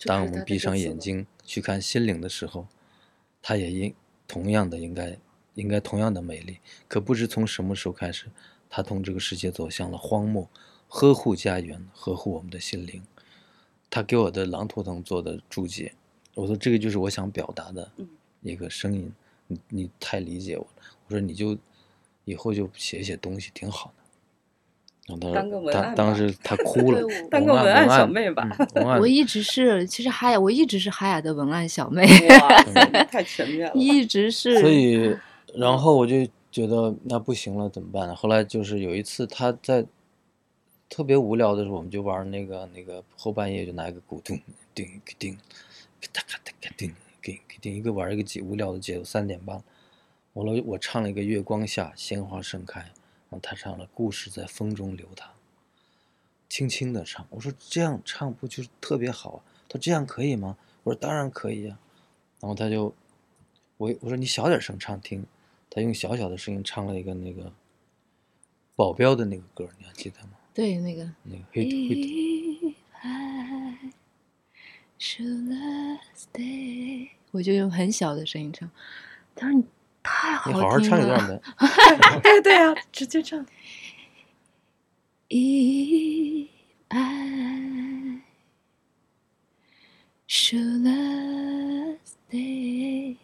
[0.05, 2.69] 当我们闭上眼睛去看心灵的时候，
[3.43, 3.95] 它也应
[4.27, 5.19] 同样的应该
[5.55, 6.59] 应该同样的美丽。
[6.89, 8.27] 可不知从什么时候开始，
[8.71, 10.49] 它同这个世界走向了荒漠，
[10.89, 13.03] 呵护家园，呵护我们的心灵。
[13.91, 15.95] 他给我的狼图腾做的注解，
[16.37, 17.91] 我说这个就是我想表达的
[18.43, 19.13] 一个声音。
[19.49, 21.57] 你你太理解我了，我说你就。
[22.29, 23.93] 以后就写写东西挺好
[25.07, 25.33] 的。
[25.33, 28.51] 当个文案当时他哭了，当个文案小妹吧。
[28.99, 32.05] 我一直是，其实海雅，我一直是海雅的文案小妹。
[33.13, 33.75] 太全面了。
[33.79, 34.59] 一直是。
[34.59, 35.17] 所以，
[35.55, 38.17] 然后我就觉得那不行了，怎么办呢？
[38.17, 39.87] 后来就是有一次他在
[40.89, 44.37] 特别无聊的时候，我们就玩那个那个后半夜就拿一个鼓咚
[44.75, 45.39] 叮叮，
[46.13, 49.63] 哒哒哒叮叮叮一个玩一个节无聊的节奏，三点半。
[50.33, 52.93] 我了，我唱了一个月光下鲜花盛开，然
[53.31, 55.31] 后他唱了故事在风中流淌，
[56.49, 57.27] 轻轻的唱。
[57.31, 59.43] 我说这样唱不就是特别好？
[59.69, 60.59] 他说这样可以吗？
[60.83, 61.79] 我说当然可以呀。
[62.41, 62.95] 然后他就，
[63.79, 65.27] 我我说你小点声唱听。
[65.69, 67.53] 他用小小的声音唱了一个那个
[68.75, 70.31] 保镖的那个歌，你还记得吗？
[70.55, 72.73] 对，那个那个 hit hit。
[77.33, 78.71] 我就用很小的声音唱。
[79.35, 79.65] 他说你。
[80.09, 80.57] 太好听了！
[80.57, 81.41] 你好好唱一段呗。
[82.23, 83.45] 对对啊，直接唱。
[85.29, 86.49] If
[86.91, 88.21] I
[90.29, 93.17] should I stay,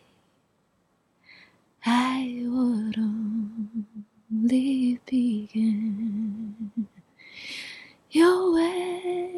[1.83, 6.57] I would only begin
[8.11, 9.31] your way.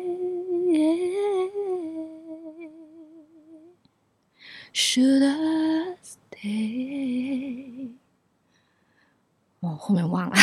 [4.75, 7.91] Should I stay？
[9.61, 10.37] 哦，后面忘了，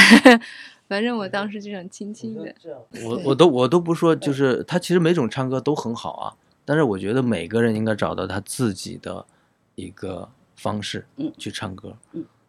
[0.87, 2.55] 反正我当时就想轻轻的。
[3.03, 9.25] 我我都我都不说，就是他其实每种唱歌都很好啊，但是我觉得每个人应该找到他自己的
[9.75, 11.05] 一个方式
[11.37, 11.95] 去唱歌，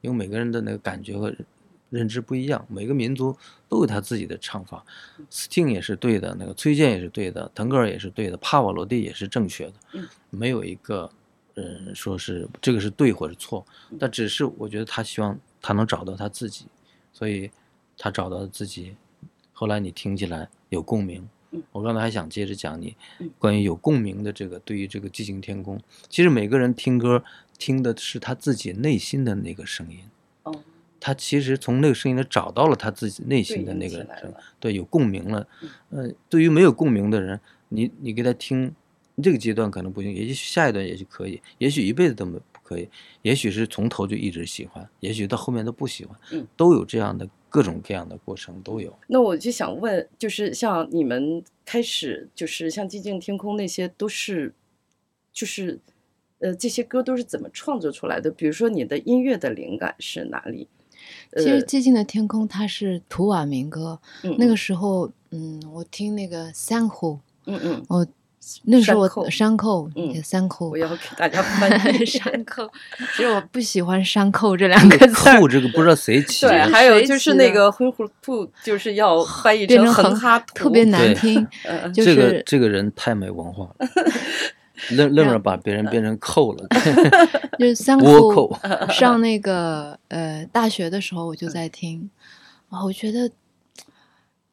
[0.02, 1.34] 因为每个人的那个感觉和
[1.90, 3.36] 认知不一样，每个民族
[3.68, 4.84] 都有他自己的唱法。
[5.30, 9.74] Sting 也是对的，那个崔健也是对的，腾格尔也是对的，帕瓦罗蒂也是正确的，
[10.30, 11.10] 没有一个。
[11.54, 13.64] 嗯，说是这个是对或者错，
[13.98, 16.64] 但只是我觉得他希望他能找到他自己，
[17.12, 17.50] 所以
[17.98, 18.96] 他找到自己。
[19.52, 21.28] 后来你听起来有共鸣。
[21.70, 22.96] 我刚才还想接着讲你
[23.38, 25.78] 关于有共鸣的这个，对于这个寂静天空，
[26.08, 27.22] 其实每个人听歌
[27.58, 29.98] 听的是他自己内心的那个声音。
[30.44, 30.62] 哦，
[30.98, 35.46] 他其实从那个声音里找到了他自己内心的那个声，对，有共鸣了。
[35.90, 37.38] 嗯，对于没有共鸣的人，
[37.68, 38.74] 你你给他听。
[39.20, 42.88] 这个阶段可能不行，也许下一段也许可以，也许一辈子都没不可以，
[43.20, 48.96] 也许是从头就一直喜欢，也许到后面都不喜欢，嗯，都有这样的各种各样的过程都有。
[49.08, 54.54] 那我就想问，就是像你们开始，就是像寂静天空那些，都是，
[55.30, 55.78] 就是，
[56.38, 58.30] 呃，这些歌都是怎么创作出来的？
[58.30, 60.68] 比如说你的音乐的灵感是哪里？
[61.36, 64.00] 其实寂静的天空它是图瓦民歌，
[64.38, 68.06] 那个时候，嗯，我听那个三胡，嗯嗯，我。
[68.64, 72.68] 那时候我山扣，嗯，山扣，我要 给大家翻译山扣。
[73.16, 75.14] 其实我不喜欢山扣这两个字。
[75.14, 76.46] 扣这个不知道谁起。
[76.46, 81.46] 对，还有就是那个灰虎兔，就是要翻译成横哈图，特别难听。
[81.94, 83.86] 这个这个人太没文化了，
[84.90, 86.66] 愣愣着把别人变成扣了。
[87.58, 88.58] 就是三扣。
[88.90, 92.10] 上那个呃大学的时候，我就在听，
[92.70, 93.30] 啊，我觉得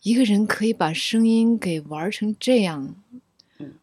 [0.04, 2.94] 一个人可以把声音给玩成这样。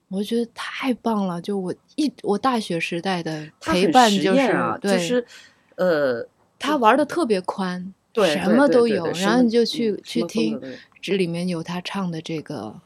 [0.09, 1.41] 我觉得太棒了！
[1.43, 5.27] 就我一我大学时代的陪伴就是就是，
[5.75, 6.27] 呃，
[6.59, 9.07] 他玩的特别宽，对，什么都有。
[9.13, 10.61] 然后你就去去听，
[11.03, 12.81] 这里面有他唱的这个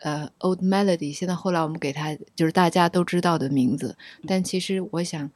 [0.00, 3.96] 呃 Old Melody，现在后来我们给他就是大家都知道的名字，
[4.26, 5.30] 但其实我想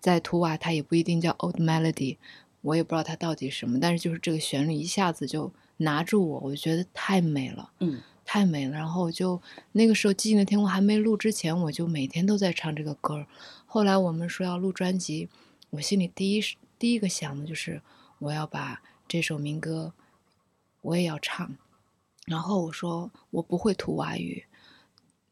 [0.00, 2.16] 在图瓦他也不一定叫 Old Melody，
[2.62, 8.00] 我也不知道他到底什么，但是就是这个旋律一下子就拿住我，我觉得太美了，嗯。
[8.24, 9.40] 太美了，然后我就
[9.72, 13.26] 那个时候《寂静的天空》还没录之前，我就每天都在唱这个歌。
[13.66, 15.28] 后来我们说要录专辑，
[15.70, 16.42] 我心里第一
[16.78, 17.82] 第一个想的就是
[18.18, 19.92] 我要把这首民歌
[20.82, 21.56] 我也要唱。
[22.26, 24.44] 然后我说我不会土瓦语，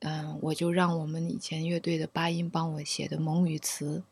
[0.01, 4.03] 嗯，我就让我们以前乐队的八音帮我写的蒙语词，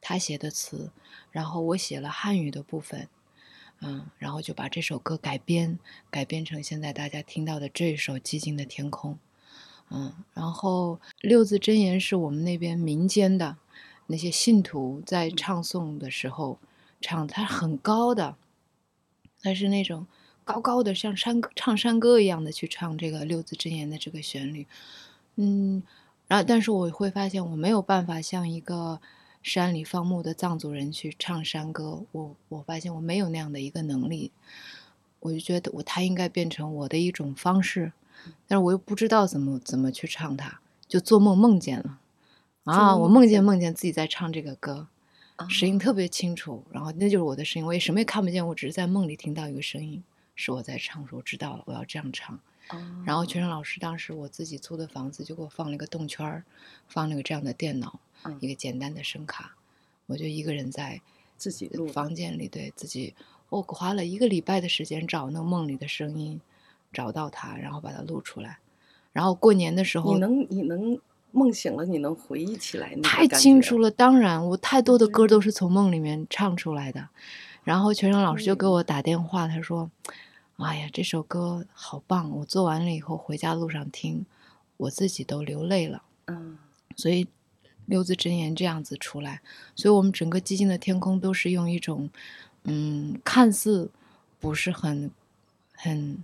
[0.00, 0.90] 他写的词，
[1.30, 3.08] 然后我写了汉语的部分。
[3.84, 5.78] 嗯，然后就把这首歌改编，
[6.08, 9.14] 改编成现在大家听到的这首《寂静的天空》。
[9.90, 13.58] 嗯，然后六字真言是我们那边民间的，
[14.06, 16.58] 那些信徒在唱诵的时候
[17.00, 18.36] 唱，它很高的，
[19.42, 20.06] 它是那种
[20.44, 24.66] 高高的，像山唱山歌一样的去唱这个六字真言的这个旋律，
[25.36, 25.82] 嗯，
[26.28, 29.00] 然后但是我会发现我没有办法像一个
[29.42, 34.30] 山里放牧的藏族人去唱山歌，我我发现我没有那样的一个能力，
[35.20, 37.92] 我就觉得我它应该变成我的一种方式，
[38.46, 41.98] 但是我又不知道怎么怎么去唱它，就做梦梦见了。
[42.64, 42.96] 啊！
[42.96, 44.86] 我梦见梦见自己在唱这个歌，
[45.48, 50.00] 声音特别清楚，然后那就是我的声音，我也什么也看不见，我只是在梦里听到一个声音，
[50.36, 52.38] 是我在唱，说我知道了，我要这样唱。
[53.04, 56.44] 然后全生老师当时我自己租的房子就给我放了一个动圈儿，
[56.88, 58.00] 放了个这样的电脑，
[58.40, 59.56] 一个简单的声卡，
[60.06, 61.00] 我就一个人在
[61.36, 63.14] 自己的房间里对自己，
[63.48, 66.40] 我花了一个礼拜的时间找那梦里的声音，
[66.92, 68.58] 找到它，然后把它录出来。
[69.12, 70.98] 然后过年的时候，你能你能。
[71.34, 72.94] 梦醒了，你能回忆起来？
[73.02, 77.08] 太清楚了，当然，我太多的歌都是从梦里面唱出来的。
[77.64, 79.90] 然后全生老师就给我打电话，他说
[80.62, 82.30] ：“哎呀，这首歌好棒！
[82.30, 84.24] 我做完了以后回家路上听，
[84.76, 86.58] 我自己都流泪了。”嗯，
[86.96, 87.26] 所以
[87.86, 89.42] 六字真言这样子出来，
[89.74, 92.08] 所以我们整个寂静的天空都是用一种，
[92.64, 93.90] 嗯，看似
[94.40, 95.10] 不是很
[95.74, 96.22] 很。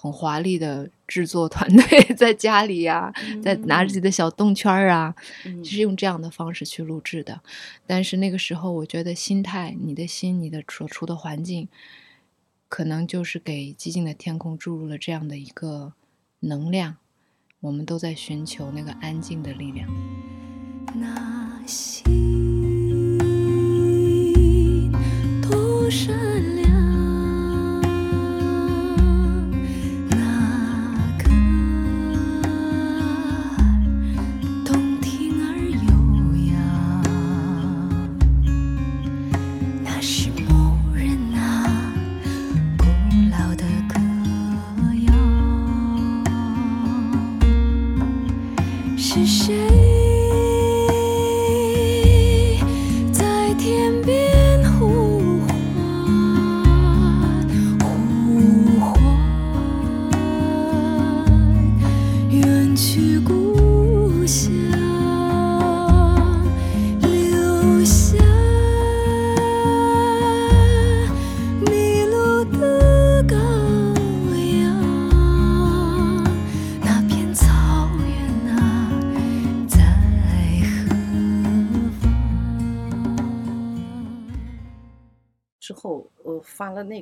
[0.00, 3.12] 很华丽的制作团队在家里呀，
[3.42, 5.12] 在拿着自己的小动圈儿啊，
[5.42, 7.40] 就是用这样的方式去录制的。
[7.84, 11.66] 但是那个时候，我觉得心态、你的心、你的所处的环境，
[12.68, 15.94] 可能就是给寂静的天空注入了这样的一个
[16.40, 16.98] 能量。
[17.60, 19.88] 我们都在寻求那个安静的力量。
[20.94, 22.37] 那心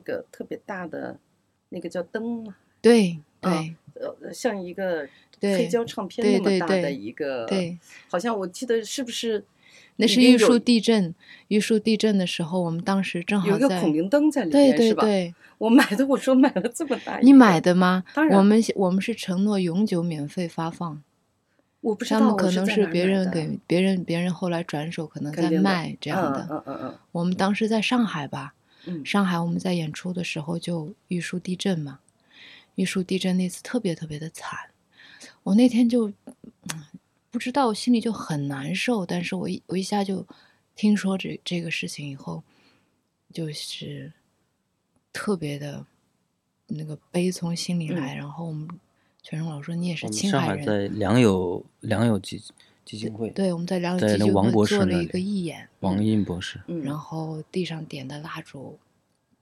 [0.07, 1.19] 个特别大的，
[1.71, 2.57] 那个叫灯嘛？
[2.81, 5.09] 对对，呃，像一个
[5.41, 7.77] 黑胶唱片那么大的一个，对，
[8.09, 9.45] 好像我记得是不是？
[9.97, 11.15] 那是玉树地震，
[11.49, 15.03] 玉树地震的时候，我们当时正好有一个孔明灯在里面，是吧？
[15.03, 18.05] 对，我买的，我说买了这么大，你买的吗？
[18.15, 21.03] 当然，我们我们是承诺永久免费发放。
[21.81, 26.47] 我不知道，可能是别人给别人，别人后来转手可能在卖这样的。
[26.51, 26.95] 嗯嗯嗯。
[27.13, 28.55] 我们当时在上海吧。
[29.05, 32.01] 上海我们在演出的时候就玉树地震嘛，
[32.77, 34.71] 玉树地震那次特别特别的惨，
[35.43, 36.13] 我那天就
[37.31, 40.27] 不知道心里就很难受，但是我一我一下就
[40.75, 42.43] 听说这这个事情以后，
[43.33, 44.13] 就是
[45.13, 45.85] 特别的
[46.67, 48.69] 那个悲从心里来，然后我们
[49.23, 52.43] 全荣老师说你也是青海人，在良友良友基
[52.87, 58.79] 基金会，对，我们在良友基金会做了一个义演，王印博士，然后地上点的蜡烛。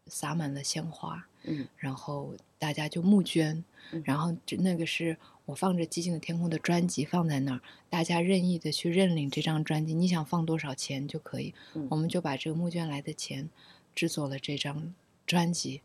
[0.07, 3.65] 洒满了鲜花，嗯，然后大家就募捐，
[4.05, 5.17] 然后那个是
[5.47, 11.55] 我放着《寂静的天空》的专辑放在那儿，大家任意的去认领这张专辑，你想放多少钱就可以，
[11.89, 13.49] 我们就把这个募捐来的钱
[13.95, 14.93] 制作了这张
[15.27, 15.81] 专辑，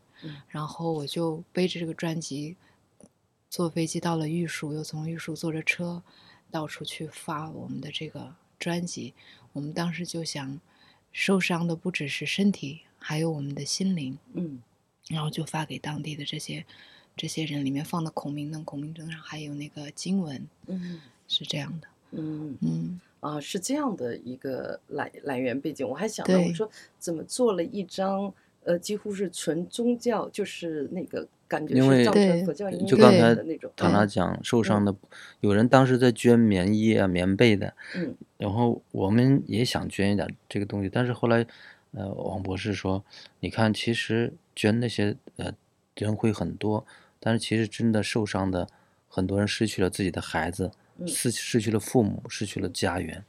[0.48, 2.56] 然后我就背着这个专辑
[3.48, 6.02] 坐飞机到了玉树，又从玉树坐着车
[6.50, 9.14] 到处去发我们的这个专辑，
[9.52, 10.60] 我们当时就想，
[11.12, 12.80] 受伤的不只是身体。
[12.98, 14.62] 还有我们的心灵，嗯，
[15.08, 16.66] 然后就发给当地的这些
[17.16, 22.58] 这些人，里面放的孔明灯，孔明灯上还有那个经文，嗯，是这样的，嗯。
[22.60, 23.00] 嗯。
[23.20, 25.86] 啊，是这样的一个来来源背景。
[25.86, 28.32] 我还想到，我说怎么做了一张
[28.70, 33.72] 呃，几乎是纯宗教，就是那个感觉是造成佛教音乐的那种。
[33.76, 34.94] 他那讲受伤的，
[35.40, 41.46] 有人当时在捐棉衣啊、棉被的，嗯，然后我们也想捐一点这个东西，但是后来。
[41.92, 43.04] 呃，王博士说
[43.42, 45.52] ：“你看，其实捐那些呃
[45.96, 46.86] 人会很多，
[47.18, 48.68] 但是其实真的受伤的
[49.08, 50.70] 很多人失去了自己的孩子，
[51.04, 53.24] 失失去了父母，失去了家园，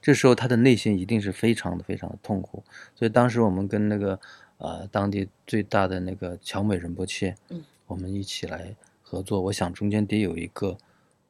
[0.00, 2.62] 这时候他的内心一定是非常的非常的痛苦。
[2.94, 4.20] 所以当时我们跟那个
[4.64, 9.40] 呃当地最大的那个乔美仁波切，嗯，我们一起来合作。
[9.40, 10.76] 我想中间得有一个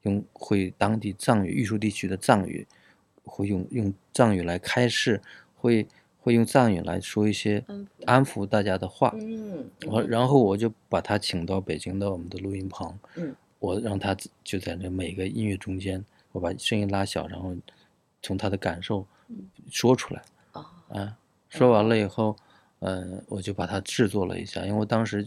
[0.02, 2.66] 用会当地藏语、玉树地区的藏语，
[3.24, 5.20] 会用用藏语来开示，
[5.56, 5.86] 会。
[6.24, 7.62] 会用藏语来说一些
[8.06, 17.54] 安抚大家的话，嗯，我然后我就把他请到北京的我们的录音棚，嗯，我让他就在那每个音乐中间，我把声音拉小，然后
[18.22, 19.06] 从他的感受
[19.70, 20.22] 说出来，
[20.88, 21.14] 啊，
[21.50, 22.44] 说完了以后，嗯，
[23.28, 25.26] 我就把它制作了一下，因为我当时，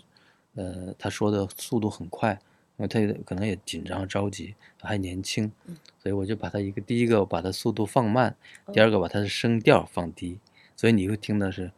[0.56, 2.32] 呃，他说的速度很快，
[2.78, 5.52] 因为他可能也紧张着急，还年轻，
[5.98, 8.36] 所以我就把它一个第一个把它速度放慢，
[8.72, 10.38] 第二个把它的声调放低。
[10.76, 11.72] 所以你会听的是，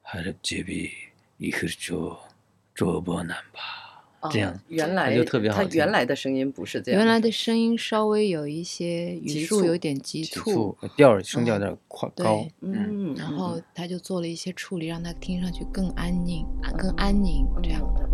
[0.00, 0.90] 还是杰比
[1.36, 2.16] 一个就
[2.74, 3.89] 卓波难吧？
[4.30, 5.62] 这样，原来就特别好。
[5.62, 12.44] 他原来的声音不是这样，原来的声音稍微有一些语速有点急促，调声调有点高。
[12.60, 12.74] 嗯，
[13.12, 16.44] 嗯，然后他就做了一些处理，让他听上去更安宁、
[16.76, 18.06] 更安宁这样的。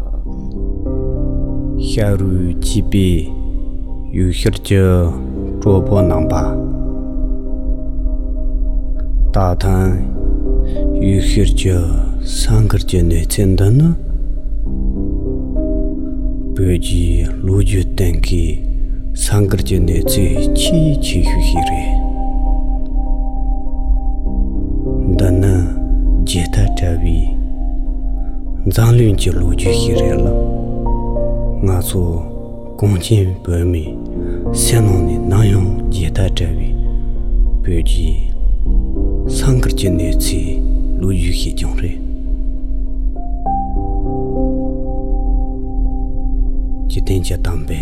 [1.78, 3.30] LGB
[4.12, 4.76] 有些叫
[5.61, 6.57] 做布囊吧。
[9.32, 9.96] 大汤
[10.94, 11.72] 有些叫
[12.24, 13.96] 三个叫内签的呢。
[16.57, 18.59] pyo ji lu ju tenki
[19.12, 21.82] sangar je ne tse chi chi hu hi re
[25.18, 25.52] dana
[26.24, 27.28] jeta tawi
[28.76, 30.32] zanglun je lu ju hi re la
[31.64, 32.04] nga zo
[32.78, 33.84] gongchen pyo mi
[34.52, 36.72] senon ni nayong jeta tawi
[37.62, 38.09] pyo ji
[39.28, 40.42] sangar je ne tse
[41.00, 42.05] lu ju hi jong re
[46.97, 47.78] ki tenche tambe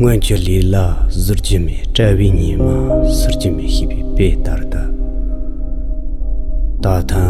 [0.00, 2.76] ngan che li la zurjime chawi ni ma
[3.18, 4.82] surjime hibi pe tarda
[6.82, 7.22] ta ta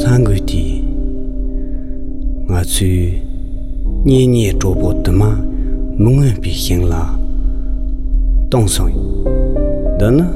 [0.00, 0.64] sangu ti
[2.48, 2.88] nga chu
[4.06, 5.30] ni ni zho bo de ma
[6.02, 7.02] mong en bi hing la
[8.50, 8.96] dong song
[9.98, 10.26] da na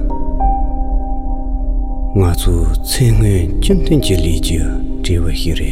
[2.18, 2.52] nga chu
[2.88, 4.58] chen ngen chen ten che li ji
[5.04, 5.69] ji wa hi re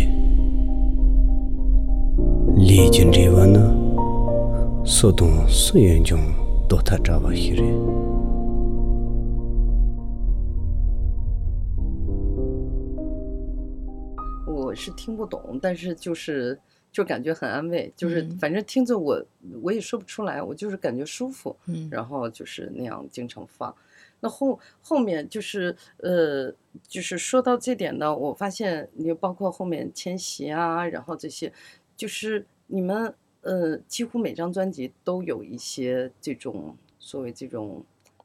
[14.44, 16.58] 我是听不懂，但是就是
[16.90, 19.24] 就感觉很安慰，就是反正听着我
[19.62, 23.72] 我也说不出来，我就是感觉舒服，嗯，然后就是那样经常放。
[24.18, 26.52] 那后后面就是呃，
[26.88, 31.52] 就是说到这点呢，我发现你包括后面迁徙啊，然后这些，
[31.96, 33.14] 就是你们
[33.48, 37.82] 呃，几乎每张专辑都有一些这种所谓这种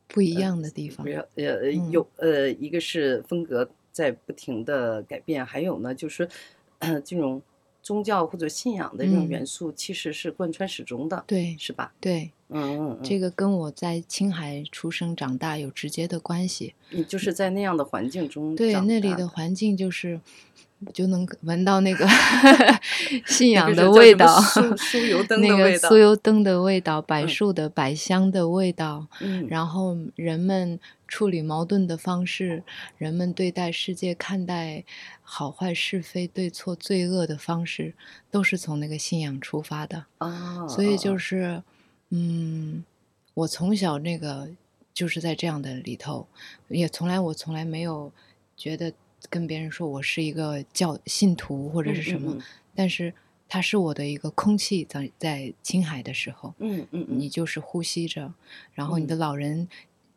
[0.07, 1.05] 不一样的地方。
[1.35, 6.27] 呃，有呃，一个是风格在不停的改变，还有呢，就是
[7.05, 7.41] 这种。
[7.83, 11.91] 宗教或者信仰的这种元素其实是贯穿始终的，对，是吧？
[11.99, 16.73] 对，嗯嗯，这个跟我在青海出生长大有直接的关系。
[16.89, 20.19] 你就是在那样的环境中，对，那里的环境就是。
[20.93, 22.05] 就能闻到那个
[23.25, 24.27] 信仰的 味道，
[24.75, 29.07] 酥油灯的味道，酥油灯的味道，柏树的柏香的味道。
[29.21, 30.77] 嗯，然后人们
[31.13, 32.63] 处理矛盾的方式，
[32.97, 34.83] 人们对待世界、看待
[35.21, 37.93] 好坏、是非、对错、罪恶的方式，
[38.31, 40.07] 都是从那个信仰出发的。
[40.17, 41.61] 啊，所以就是，
[42.09, 42.83] 嗯，
[43.35, 44.49] 我从小那个
[44.91, 46.27] 就是在这样的里头，
[46.67, 48.11] 也从来我从来没有
[48.57, 48.91] 觉得。
[49.29, 52.37] 跟别人说我是一个教信徒或者是什么，
[52.75, 53.13] 但是
[53.47, 58.33] 它是我的一个空气，在在青海的时候，嗯嗯，你就是呼吸着，
[58.73, 59.69] 然后你的老人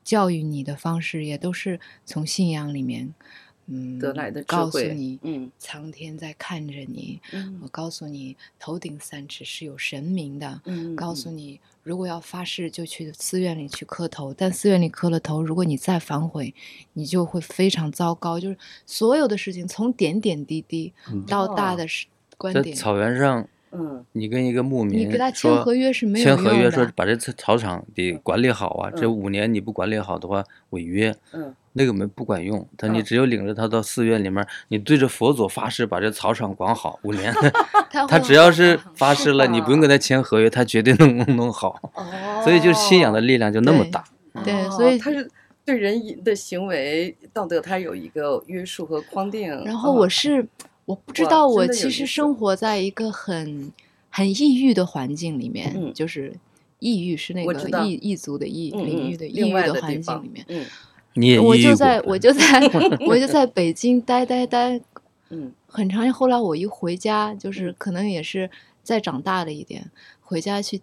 [0.07, 3.13] 教育你的方式也都是从信仰里面。
[3.69, 7.21] 嗯，得来的告诉你，嗯，苍天在看着你。
[7.33, 10.61] 嗯，我告诉你，头顶三尺是有神明的。
[10.67, 14.33] 嗯，告诉你，如果要发誓，就去寺院里去磕头。
[14.33, 16.55] 但寺院里磕了头，如果你再反悔，
[16.93, 18.39] 你就会非常糟糕。
[18.39, 20.93] 就是所有的事情，从点点滴滴
[21.27, 21.85] 到大的
[22.37, 22.73] 观点。
[22.73, 28.91] 在草原上，嗯，你跟一个牧民，你跟他签合约是没有签合约说把这草场得管理好啊。
[28.97, 31.15] 这五年你不管理好的话，违约。
[31.33, 31.55] 嗯。
[31.79, 37.31] 那个没不管用，他你只有领着他到寺院里面，你对着佛祖发誓把这草场管好五年，
[38.09, 41.79] 他只要是发誓了，你不用跟他签合约，他绝对能弄好。
[42.43, 44.03] 所以就是信仰的力量就那么大。
[44.43, 45.31] 对，所以他是
[45.67, 49.51] 对人的行为道德，他有一个约束和框定。
[49.67, 50.49] 然后我是
[50.87, 53.73] 我不知道，我其实生活在一个很
[54.09, 56.33] 很抑郁的环境里面，就是
[56.79, 60.45] 抑郁，是那个异异族的异领域的抑郁的环境里面。
[60.49, 60.65] 嗯，
[61.15, 62.61] 你也我就在我就在
[63.07, 64.81] 我就在北京待待待，
[65.31, 66.11] 嗯，很长。
[66.13, 68.49] 后来我一回家，就是可能也是
[68.83, 69.91] 再长大了一点，
[70.23, 70.81] 回家去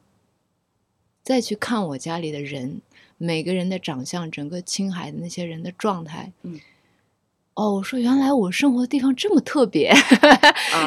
[1.24, 2.82] 再去看我家里的人，
[3.18, 6.60] 每个人的长相，整个青海的那些人的状态，嗯。
[7.56, 9.94] 哦，我说原来我生活的地方这么特别，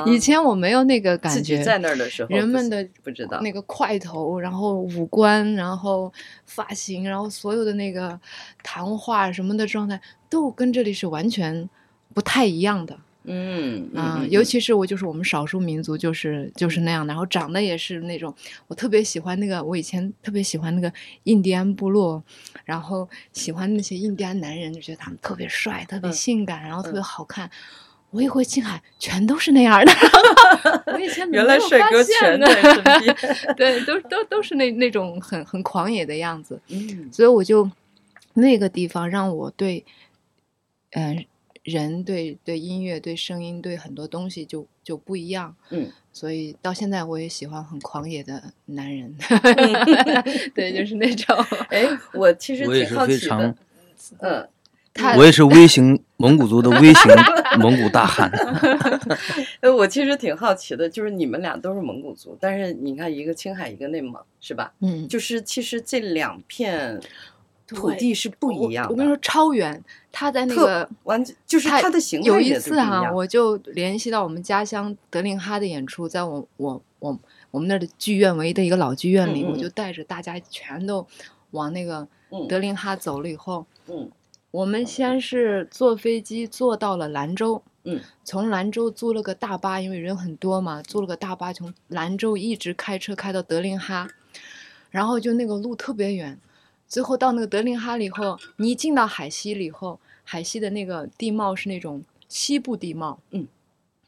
[0.05, 1.63] 以前我没有那个感觉。
[1.63, 6.13] 在那儿的时候，人们的不知道那个块头，然后五官，然后
[6.45, 8.19] 发型，然后所有的那个
[8.65, 11.69] 谈话什么的状态，都跟这里是完全
[12.13, 12.99] 不太一样的。
[13.27, 18.33] 嗯啊，尤其是我就是我们少数民族，就是就是那样的，然后长得也是那种，
[18.69, 20.93] 我特别喜欢那个，我以前特别喜欢那个
[21.25, 22.23] 印第安部落，
[22.65, 27.51] 然后喜欢那些印第安男人，就觉得他们特别帅，特别性感，然后特别好看。
[28.11, 29.93] 我一回青海，全都是那样的。
[30.95, 33.17] 我以前原来帅哥全在身边，
[33.57, 36.59] 对，都都都是那那种很很狂野的样子。
[36.69, 37.69] 嗯，所以我就
[38.35, 39.85] 那个地方让我对，
[40.93, 41.25] 嗯。
[41.67, 49.13] 人对对音乐对声音对很多东西就就不一样，嗯，所以到现在我也喜欢很狂野的男人，
[50.55, 51.37] 对，就是那种。
[51.71, 53.53] 哎，我其实我也是非常，
[54.21, 54.49] 嗯，
[55.19, 57.13] 我也是微型蒙古族的微型
[57.59, 58.31] 蒙古大汉。
[59.61, 64.73] 呃，我其实挺好奇的，就是你们俩都是蒙古族，但是你看一个青海一个内蒙，是吧？
[64.81, 67.01] 嗯，就是其实这两片。
[67.67, 68.93] 土地是不一样的。
[68.93, 77.19] 我跟你说，超远，他在那个完就是他的形态有一次哈，我就联系到我们家乡德令哈的演出，在我我我
[77.51, 81.05] 我们那儿的剧院，唯一的一个老剧院里，我就带着大家全都
[81.51, 82.07] 往那个
[82.49, 84.09] 德令哈走了以后，嗯，
[84.53, 94.09] 我们先是坐飞机坐到了兰州，嗯，从兰州租了个大巴，因为人很多嘛，租了个大巴从兰州一直开车开到德令哈，
[94.91, 96.39] 然后就那个路特别远。
[96.89, 103.49] 最后到那个德令哈了以后，你一进到海西了以后，海西的那个地貌是那种西部地貌，嗯，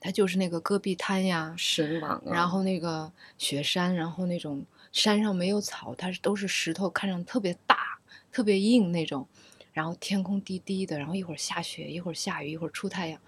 [0.01, 7.99] 它就是那个戈壁滩呀，神往，然后那个雪山，然后那种山上没有草，它是都是石头，看上特别大、
[8.31, 9.27] 特别硬那种，
[9.73, 13.21] 然后天空低低的，然后一会儿下雪，一会儿下雨，一会儿出太阳，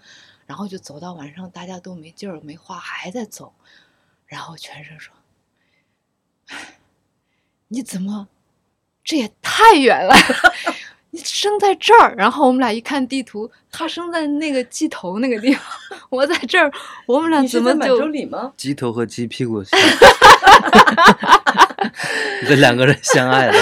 [0.45, 3.53] 然后就走到晚上，大家都没劲儿、没话，还在走，
[4.25, 5.13] 然后全身说
[7.67, 8.29] ：“你怎么？”
[9.11, 10.15] 这也太远了，
[11.11, 15.61] 你生在这儿，然后我们俩一看地图，他生在那个鸡头那个地方，
[16.09, 16.71] 我在这儿，
[17.05, 18.09] 我们俩怎么就？
[18.55, 19.61] 鸡头和鸡屁股，
[22.47, 23.53] 这两个人相爱了。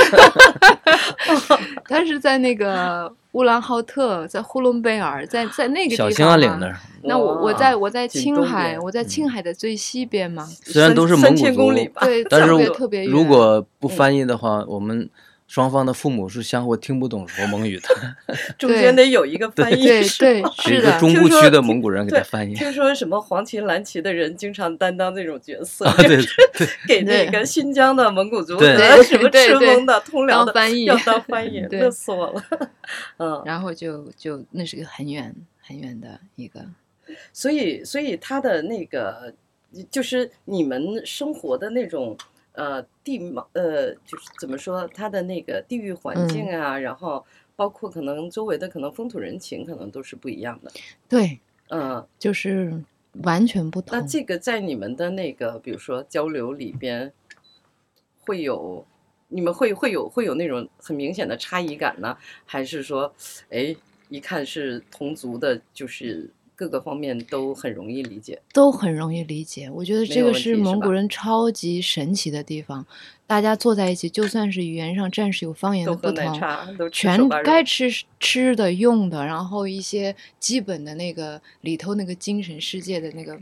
[1.86, 6.12] 他是在那个乌兰浩特，在呼伦贝尔，在在那个地方。
[6.12, 6.78] 小兴安岭那儿。
[7.02, 10.48] 那我我在我在青海，我在青海的最西边嘛。
[10.64, 15.10] 虽然都是蒙古族，对，但是特别如果不翻译的话，我们。
[15.50, 18.16] 双方的父母是相互听不懂说蒙语的，
[18.56, 21.00] 中间得有一个翻译对对，是 的。
[21.00, 22.54] 中部区的蒙古人给他翻译。
[22.54, 28.68] 听说什么黄旗蓝旗的人经常担当这种角色，对对， 给那个新疆的蒙古族和
[29.02, 32.44] 什么赤峰的通辽的翻译，要当翻译，乐死我了。
[33.18, 36.64] 嗯，然后就就那是个很远很远的一个，
[37.34, 39.34] 所以所以他的那个
[39.90, 42.16] 就是你们生活的那种。
[42.54, 47.26] 呃，地貌呃，就是怎么说，它的那个地域环境啊，然后
[47.56, 50.72] 包括可能周围的可能风土人情，可能都是不一样的。
[51.08, 51.40] 对，
[51.70, 52.84] 嗯，就是
[53.24, 53.98] 完全不同。
[53.98, 57.14] 那这个在你们的那个，比如说交流里边，
[58.20, 58.86] 会有
[59.30, 62.18] 你们会会有会有那种很明显的差异感呢？
[62.46, 63.14] 还是说，
[63.50, 63.76] 哎，
[64.10, 66.30] 一看是同族的，就是？
[66.60, 69.70] 各个方面都很容易理解，都很容易理解。
[69.70, 72.86] 我觉得这个是蒙古人超级神奇的地方。
[73.26, 76.42] 大家坐在一起，就算是语言上暂时有方言的不同，
[76.92, 77.90] 全该吃
[78.20, 83.40] 吃的、用的，然后一些基本的那个里头那个精神世界的那个，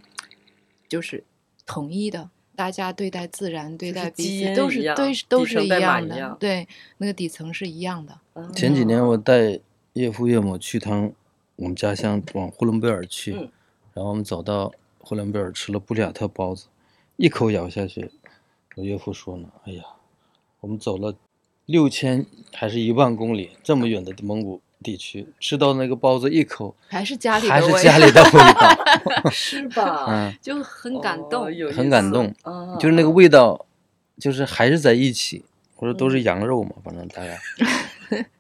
[0.88, 1.24] 就是
[1.65, 2.30] 统一的。
[2.55, 6.68] 大家对待自然、对待彼此都是都都是一样的，对
[6.99, 8.20] 那个底层是一样的。
[8.53, 9.59] 前几年我带
[9.93, 11.11] 岳父岳母去趟。
[11.58, 13.32] 我们家乡往呼伦贝尔去，
[13.93, 16.68] 然后我们走到呼伦贝尔吃了布里亚特包子，
[17.16, 18.12] 一口咬下去，
[18.76, 19.84] 我岳父说呢：“哎呀，
[20.60, 21.16] 我们走了
[21.66, 30.05] 六千还是一万公里这么远的蒙古地区，吃到那个包子一口还是家里还是家里的味道， 是吧？
[30.08, 32.32] 嗯，就很感动，很感动，
[32.80, 33.66] 就是那个味道，
[34.20, 35.43] 就是还是在一起。
[35.78, 37.36] 我说都是羊肉嘛，反正大家。”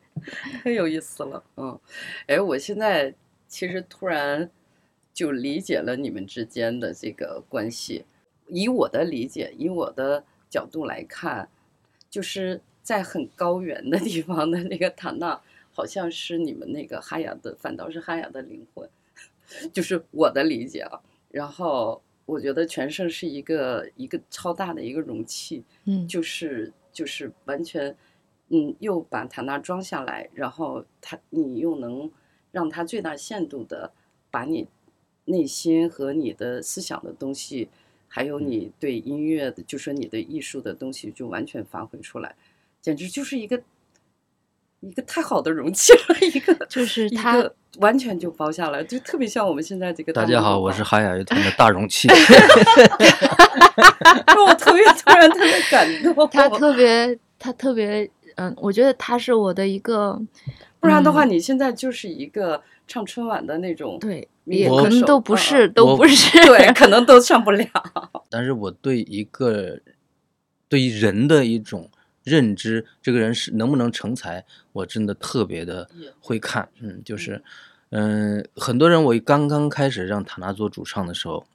[0.63, 1.79] 太有意思了，嗯，
[2.27, 3.13] 哎，我现在
[3.47, 4.49] 其实突然
[5.13, 8.05] 就理解了你们之间的这个关系。
[8.49, 11.49] 以我的理解，以我的角度来看，
[12.09, 15.41] 就是在很高原的地方的那个塔纳，
[15.73, 18.89] 好像是你们那个哈雅的，反倒是哈雅的灵魂，
[19.73, 21.01] 就是我的理解啊。
[21.29, 27.93] 然后我觉得全盛是一个一个超大的一个容器，嗯，就是就是完全，
[28.49, 32.09] 嗯，又把塔纳装下来，然后它你又能
[32.51, 33.91] 让它最大限度的
[34.31, 34.67] 把你
[35.25, 37.69] 内心和你的思想的东西。
[38.09, 42.35] 还有你对音乐的，就说你的艺术的东西，就完全发挥出来，
[42.81, 43.61] 简直就是一个
[44.79, 50.13] 一个太好的容器了， 一个就是它完全就包下来，就特别像我们现在这个。
[50.13, 52.07] 大家好，我是韩雅乐团的大容器。
[54.47, 60.19] 我特别突然特别感动，他特别他特别嗯，我觉得他是我的一个，
[60.79, 64.27] 不然的话，你现在就是一个唱春晚的那种对。
[64.45, 67.67] 也可能都不是，都不是，对， 可能都上不了。
[68.31, 69.77] 但是我对一个
[70.69, 71.91] 对于人的一种
[72.23, 75.89] 认知，这个人是能不能成才，我真的特别的
[76.21, 76.69] 会看。
[76.79, 77.43] 嗯，就是，
[77.89, 81.45] 嗯，很多人我刚刚开始让塔纳做主唱的时候，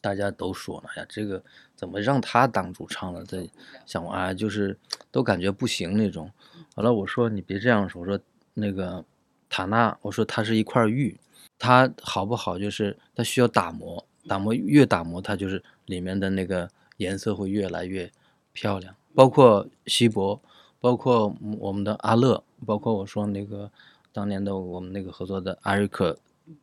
[0.00, 1.42] 大家都说了呀，这个
[1.74, 3.24] 怎么让他当主唱了？
[3.24, 3.48] 在
[3.86, 4.76] 想啊，就是
[5.10, 6.30] 都感觉不行那种。
[6.76, 8.18] 完了，我说你别这样说，我说
[8.54, 9.04] 那个
[9.48, 11.18] 塔纳，我说他是一块玉。
[11.60, 12.56] 它好不好？
[12.56, 18.08] 就是它需要打磨，打磨越打磨，它就是里面的那个颜色会越来越
[18.52, 18.94] 漂亮。
[19.12, 20.40] 包括锡伯，
[20.78, 23.68] 包括我们的阿乐，包括我说那个
[24.12, 26.16] 当年的我们那个合作的艾瑞克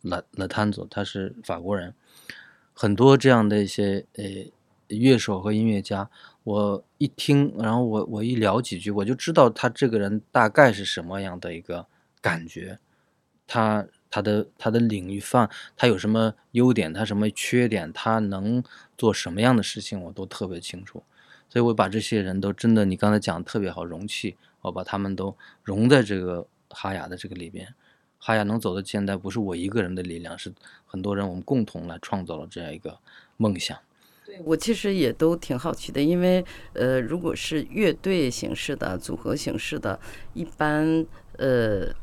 [0.03, 1.93] 拉拉坦佐，他是法国人。
[2.75, 4.23] 很多这样的一些呃
[4.89, 6.07] 乐手和音乐家，
[6.43, 11.87] 我一听，然后我我一聊几句，我就知道他这个人大概是什么样的一个
[12.21, 12.77] 感觉，
[13.47, 13.87] 他。
[14.07, 18.63] 他的他的领域范，他有什么优点，他什么缺点，他能
[18.97, 21.03] 做什么样的事情，我都特别清楚。
[21.49, 27.67] 所以我把这些人都真的，你刚才讲的特别好，容器，我把他们都融在这个哈雅的这个里边。
[28.25, 30.51] 哈雅能走到现在，不是我一个人的力量，是
[30.87, 32.97] 很多人我们共同来创造了这样一个
[33.37, 33.77] 梦想。
[34.25, 39.99] 对我其实也都挺好奇的，因为呃，如果是乐队形式的、组合形式的，
[40.33, 41.05] 一般
[41.37, 41.93] 呃。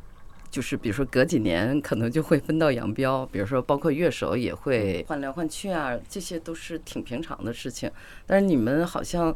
[0.52, 7.90] 就是比如说隔几年可能就会分道扬镳，比如说包括乐手也会换来换去啊，这些都是挺平常的事情。
[8.26, 9.34] 但是你们好像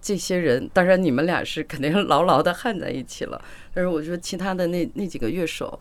[0.00, 3.44] 这些人，当然你们俩是肯定 牢牢的焊在一起了。
[3.74, 5.76] 但是我说其他的那那几个乐手，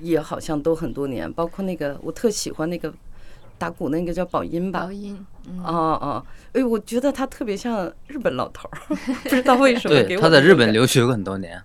[0.00, 2.92] 也好像都很多年，包括那个我特喜欢那个
[3.58, 5.26] 打鼓那个叫宝音吧，宝音，
[5.62, 10.02] 哦哦，哎，我觉得他特别像日本老头儿， 不知道为什么。
[10.02, 11.62] 对，他在日本留学过很多年。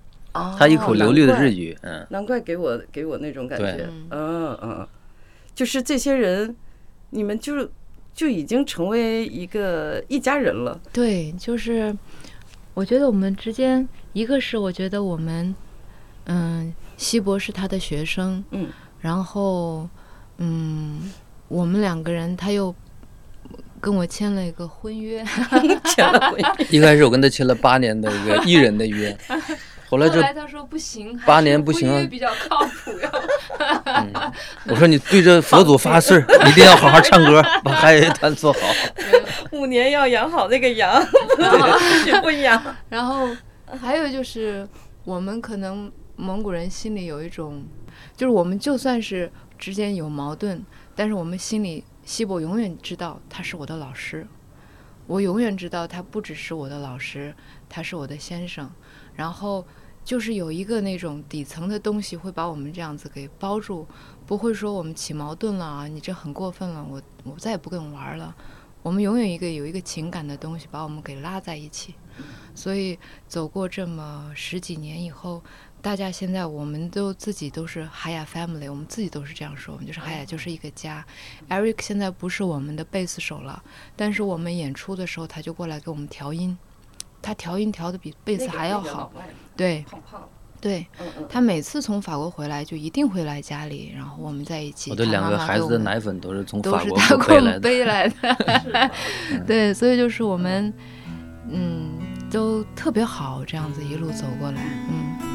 [0.57, 4.85] 他一口流利的日语，嗯，难怪给我给我那种感觉，嗯嗯，
[5.53, 6.53] 就是这些人，
[7.11, 7.69] 你们就
[8.13, 10.77] 就已经成为一个一家人了。
[10.91, 11.95] 对，就是
[12.73, 15.55] 我觉得我们之间，一个是我觉得我们，
[16.25, 18.67] 嗯，西博是他的学生，嗯，
[18.99, 19.87] 然后
[20.37, 21.11] 嗯，
[21.47, 22.73] 我们两个人他又
[23.79, 25.23] 跟我签了一个婚约，
[25.85, 26.67] 签了婚约。
[26.69, 29.15] 一开始我跟他签了八年的一个艺人的约。
[29.87, 34.33] 后来就他说不行，八年不行，比较靠谱呀。
[34.65, 38.59] 我说你对着佛祖发誓， 一定要好好唱歌，把海乐团做好。
[39.51, 40.99] 五年要养好那个羊，
[42.03, 42.59] 许不养。
[42.89, 43.29] 然后
[43.79, 44.67] 还有就是，
[45.03, 47.65] 我们可能蒙古人心里有一种，
[48.15, 54.27] 就是我们就算是之间有矛盾，但是我们心里西伯永远知道他是我的老师，
[55.07, 57.35] 我永远知道他不只是我的老师，
[57.67, 58.69] 他是我的先生。
[59.15, 59.65] 然后
[60.03, 63.87] 就是有一个那种底层的东西会把我们这样子给包住，
[64.25, 68.35] 不会说我们起矛盾了啊，你这很过分了，我我再也不跟你玩了。
[68.83, 71.95] 我们永远一个有一个情感的东西把我们给拉在一起。
[72.53, 72.97] 所以
[73.27, 75.43] 走过这么十几年以后，
[75.85, 81.05] 大家现在我们都自己都是海雅 family，我们自己都是这样说，我们就是海雅就是一个家。
[81.47, 83.61] Eric 现在不是我们的贝斯手了，
[83.95, 86.57] 但是我们演出的时候他就过来给我们调音。
[87.21, 89.11] 他调音调的比贝斯还要好，
[89.55, 89.85] 对，
[90.59, 90.87] 对，
[91.29, 94.89] 他每次从法国回来就一定会来家里，然后我们在一起。
[94.89, 96.97] 我的两个孩子的奶粉都是从法国
[97.59, 98.91] 背来 的，
[99.45, 100.73] 对，所以就是我们，
[101.47, 101.91] 嗯，
[102.31, 104.59] 都特别好，这样子一路走过来，
[104.89, 105.34] 嗯。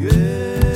[0.00, 0.67] 月